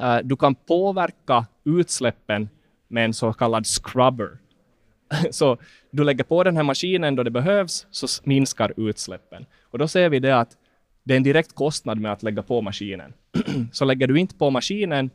Äh, 0.00 0.18
du 0.24 0.36
kan 0.36 0.54
påverka 0.54 1.46
utsläppen 1.64 2.48
med 2.88 3.04
en 3.04 3.14
så 3.14 3.32
kallad 3.32 3.66
scrubber. 3.66 4.38
så 5.30 5.58
du 5.90 6.04
lägger 6.04 6.24
på 6.24 6.44
den 6.44 6.56
här 6.56 6.62
maskinen 6.64 7.16
då 7.16 7.22
det 7.22 7.30
behövs, 7.30 7.86
så 7.90 8.06
minskar 8.24 8.72
utsläppen. 8.76 9.46
Och 9.62 9.78
då 9.78 9.88
ser 9.88 10.08
vi 10.08 10.18
det 10.18 10.36
att 10.36 10.56
det 11.04 11.14
är 11.14 11.16
en 11.16 11.22
direkt 11.22 11.54
kostnad 11.54 12.00
med 12.00 12.12
att 12.12 12.22
lägga 12.22 12.42
på 12.42 12.60
maskinen. 12.60 13.12
så 13.72 13.84
lägger 13.84 14.06
du 14.06 14.20
inte 14.20 14.34
på 14.34 14.50
maskinen 14.50 15.10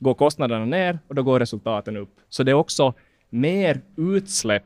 går 0.00 0.14
kostnaderna 0.14 0.64
ner 0.64 0.98
och 1.08 1.14
då 1.14 1.22
går 1.22 1.40
resultaten 1.40 1.96
upp. 1.96 2.20
Så 2.28 2.42
det 2.42 2.50
är 2.50 2.54
också 2.54 2.94
mer 3.30 3.80
utsläpp 3.96 4.64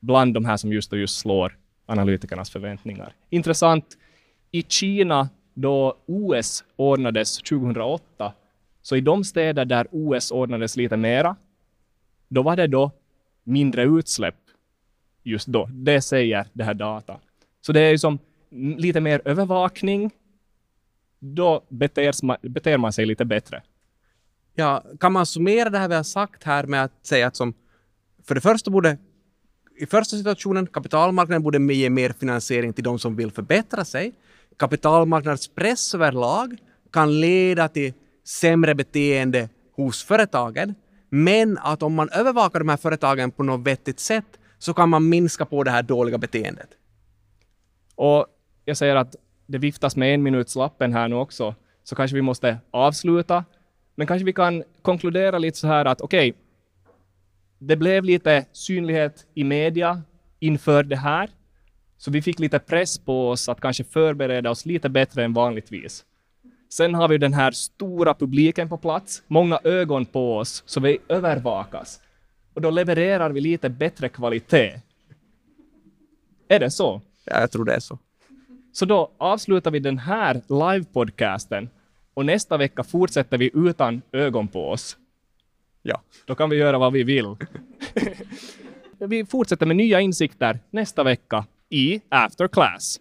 bland 0.00 0.34
de 0.34 0.44
här 0.44 0.56
som 0.56 0.72
just 0.72 0.92
och 0.92 0.98
just 0.98 1.18
slår 1.18 1.58
analytikernas 1.86 2.50
förväntningar. 2.50 3.14
Intressant, 3.30 3.84
i 4.50 4.62
Kina 4.62 5.28
då 5.54 5.96
OS 6.06 6.64
ordnades 6.76 7.38
2008, 7.38 8.32
så 8.82 8.96
i 8.96 9.00
de 9.00 9.24
städer 9.24 9.64
där 9.64 9.86
OS 9.90 10.30
ordnades 10.30 10.76
lite 10.76 10.96
mera, 10.96 11.36
då 12.28 12.42
var 12.42 12.56
det 12.56 12.66
då 12.66 12.90
mindre 13.44 13.82
utsläpp 13.82 14.34
just 15.22 15.46
då. 15.46 15.68
Det 15.72 16.00
säger 16.00 16.46
det 16.52 16.64
här 16.64 16.74
data. 16.74 17.16
Så 17.60 17.72
det 17.72 17.80
är 17.80 17.90
ju 17.90 17.98
som 17.98 18.18
lite 18.50 19.00
mer 19.00 19.22
övervakning, 19.24 20.10
då 21.18 21.66
beter 21.68 22.24
man, 22.26 22.36
beter 22.42 22.78
man 22.78 22.92
sig 22.92 23.06
lite 23.06 23.24
bättre. 23.24 23.62
Ja, 24.54 24.84
kan 25.00 25.12
man 25.12 25.26
summera 25.26 25.70
det 25.70 25.78
här 25.78 25.88
vi 25.88 25.94
har 25.94 26.02
sagt 26.02 26.44
här 26.44 26.64
med 26.66 26.84
att 26.84 27.06
säga 27.06 27.26
att 27.26 27.36
som 27.36 27.54
för 28.24 28.34
det 28.34 28.40
första 28.40 28.70
borde 28.70 28.98
i 29.78 29.86
första 29.86 30.16
situationen 30.16 30.66
kapitalmarknaden 30.66 31.42
borde 31.42 31.74
ge 31.74 31.90
mer 31.90 32.10
finansiering 32.20 32.72
till 32.72 32.84
de 32.84 32.98
som 32.98 33.16
vill 33.16 33.30
förbättra 33.30 33.84
sig. 33.84 34.12
Kapitalmarknadspress 34.56 35.94
överlag 35.94 36.56
kan 36.92 37.20
leda 37.20 37.68
till 37.68 37.92
sämre 38.24 38.74
beteende 38.74 39.48
hos 39.72 40.04
företagen. 40.04 40.74
Men 41.08 41.58
att 41.58 41.82
om 41.82 41.94
man 41.94 42.10
övervakar 42.10 42.58
de 42.58 42.68
här 42.68 42.76
företagen 42.76 43.30
på 43.30 43.42
något 43.42 43.66
vettigt 43.66 44.00
sätt 44.00 44.38
så 44.58 44.74
kan 44.74 44.88
man 44.88 45.08
minska 45.08 45.44
på 45.46 45.64
det 45.64 45.70
här 45.70 45.82
dåliga 45.82 46.18
beteendet. 46.18 46.68
Och 47.94 48.26
jag 48.68 48.76
säger 48.76 48.96
att 48.96 49.16
det 49.46 49.58
viftas 49.58 49.96
med 49.96 50.14
en 50.14 50.22
minutslappen 50.22 50.92
här 50.92 51.08
nu 51.08 51.16
också, 51.16 51.54
så 51.84 51.94
kanske 51.94 52.14
vi 52.14 52.22
måste 52.22 52.58
avsluta. 52.70 53.44
Men 53.94 54.06
kanske 54.06 54.24
vi 54.24 54.32
kan 54.32 54.64
konkludera 54.82 55.38
lite 55.38 55.58
så 55.58 55.66
här 55.66 55.84
att 55.84 56.00
okej, 56.00 56.30
okay, 56.30 56.40
det 57.58 57.76
blev 57.76 58.04
lite 58.04 58.44
synlighet 58.52 59.26
i 59.34 59.44
media 59.44 60.02
inför 60.38 60.82
det 60.82 60.96
här, 60.96 61.30
så 61.96 62.10
vi 62.10 62.22
fick 62.22 62.38
lite 62.38 62.58
press 62.58 62.98
på 62.98 63.30
oss 63.30 63.48
att 63.48 63.60
kanske 63.60 63.84
förbereda 63.84 64.50
oss 64.50 64.66
lite 64.66 64.88
bättre 64.88 65.24
än 65.24 65.32
vanligtvis. 65.32 66.04
Sen 66.68 66.94
har 66.94 67.08
vi 67.08 67.18
den 67.18 67.34
här 67.34 67.50
stora 67.50 68.14
publiken 68.14 68.68
på 68.68 68.78
plats, 68.78 69.22
många 69.26 69.60
ögon 69.64 70.06
på 70.06 70.36
oss, 70.36 70.62
så 70.66 70.80
vi 70.80 70.98
övervakas. 71.08 72.00
Och 72.54 72.60
då 72.60 72.70
levererar 72.70 73.30
vi 73.30 73.40
lite 73.40 73.68
bättre 73.68 74.08
kvalitet. 74.08 74.80
Är 76.48 76.60
det 76.60 76.70
så? 76.70 77.00
Ja, 77.24 77.40
jag 77.40 77.50
tror 77.50 77.64
det 77.64 77.74
är 77.74 77.80
så. 77.80 77.98
Så 78.76 78.84
då 78.84 79.10
avslutar 79.18 79.70
vi 79.70 79.78
den 79.78 79.98
här 79.98 80.42
livepodcasten 80.48 81.68
och 82.14 82.26
nästa 82.26 82.56
vecka 82.56 82.84
fortsätter 82.84 83.38
vi 83.38 83.50
utan 83.54 84.02
ögon 84.12 84.48
på 84.48 84.70
oss. 84.70 84.96
Ja. 85.82 86.02
Då 86.24 86.34
kan 86.34 86.50
vi 86.50 86.56
göra 86.56 86.78
vad 86.78 86.92
vi 86.92 87.02
vill. 87.02 87.36
vi 88.98 89.24
fortsätter 89.24 89.66
med 89.66 89.76
nya 89.76 90.00
insikter 90.00 90.58
nästa 90.70 91.02
vecka 91.02 91.46
i 91.68 92.00
After 92.08 92.48
Class. 92.48 93.00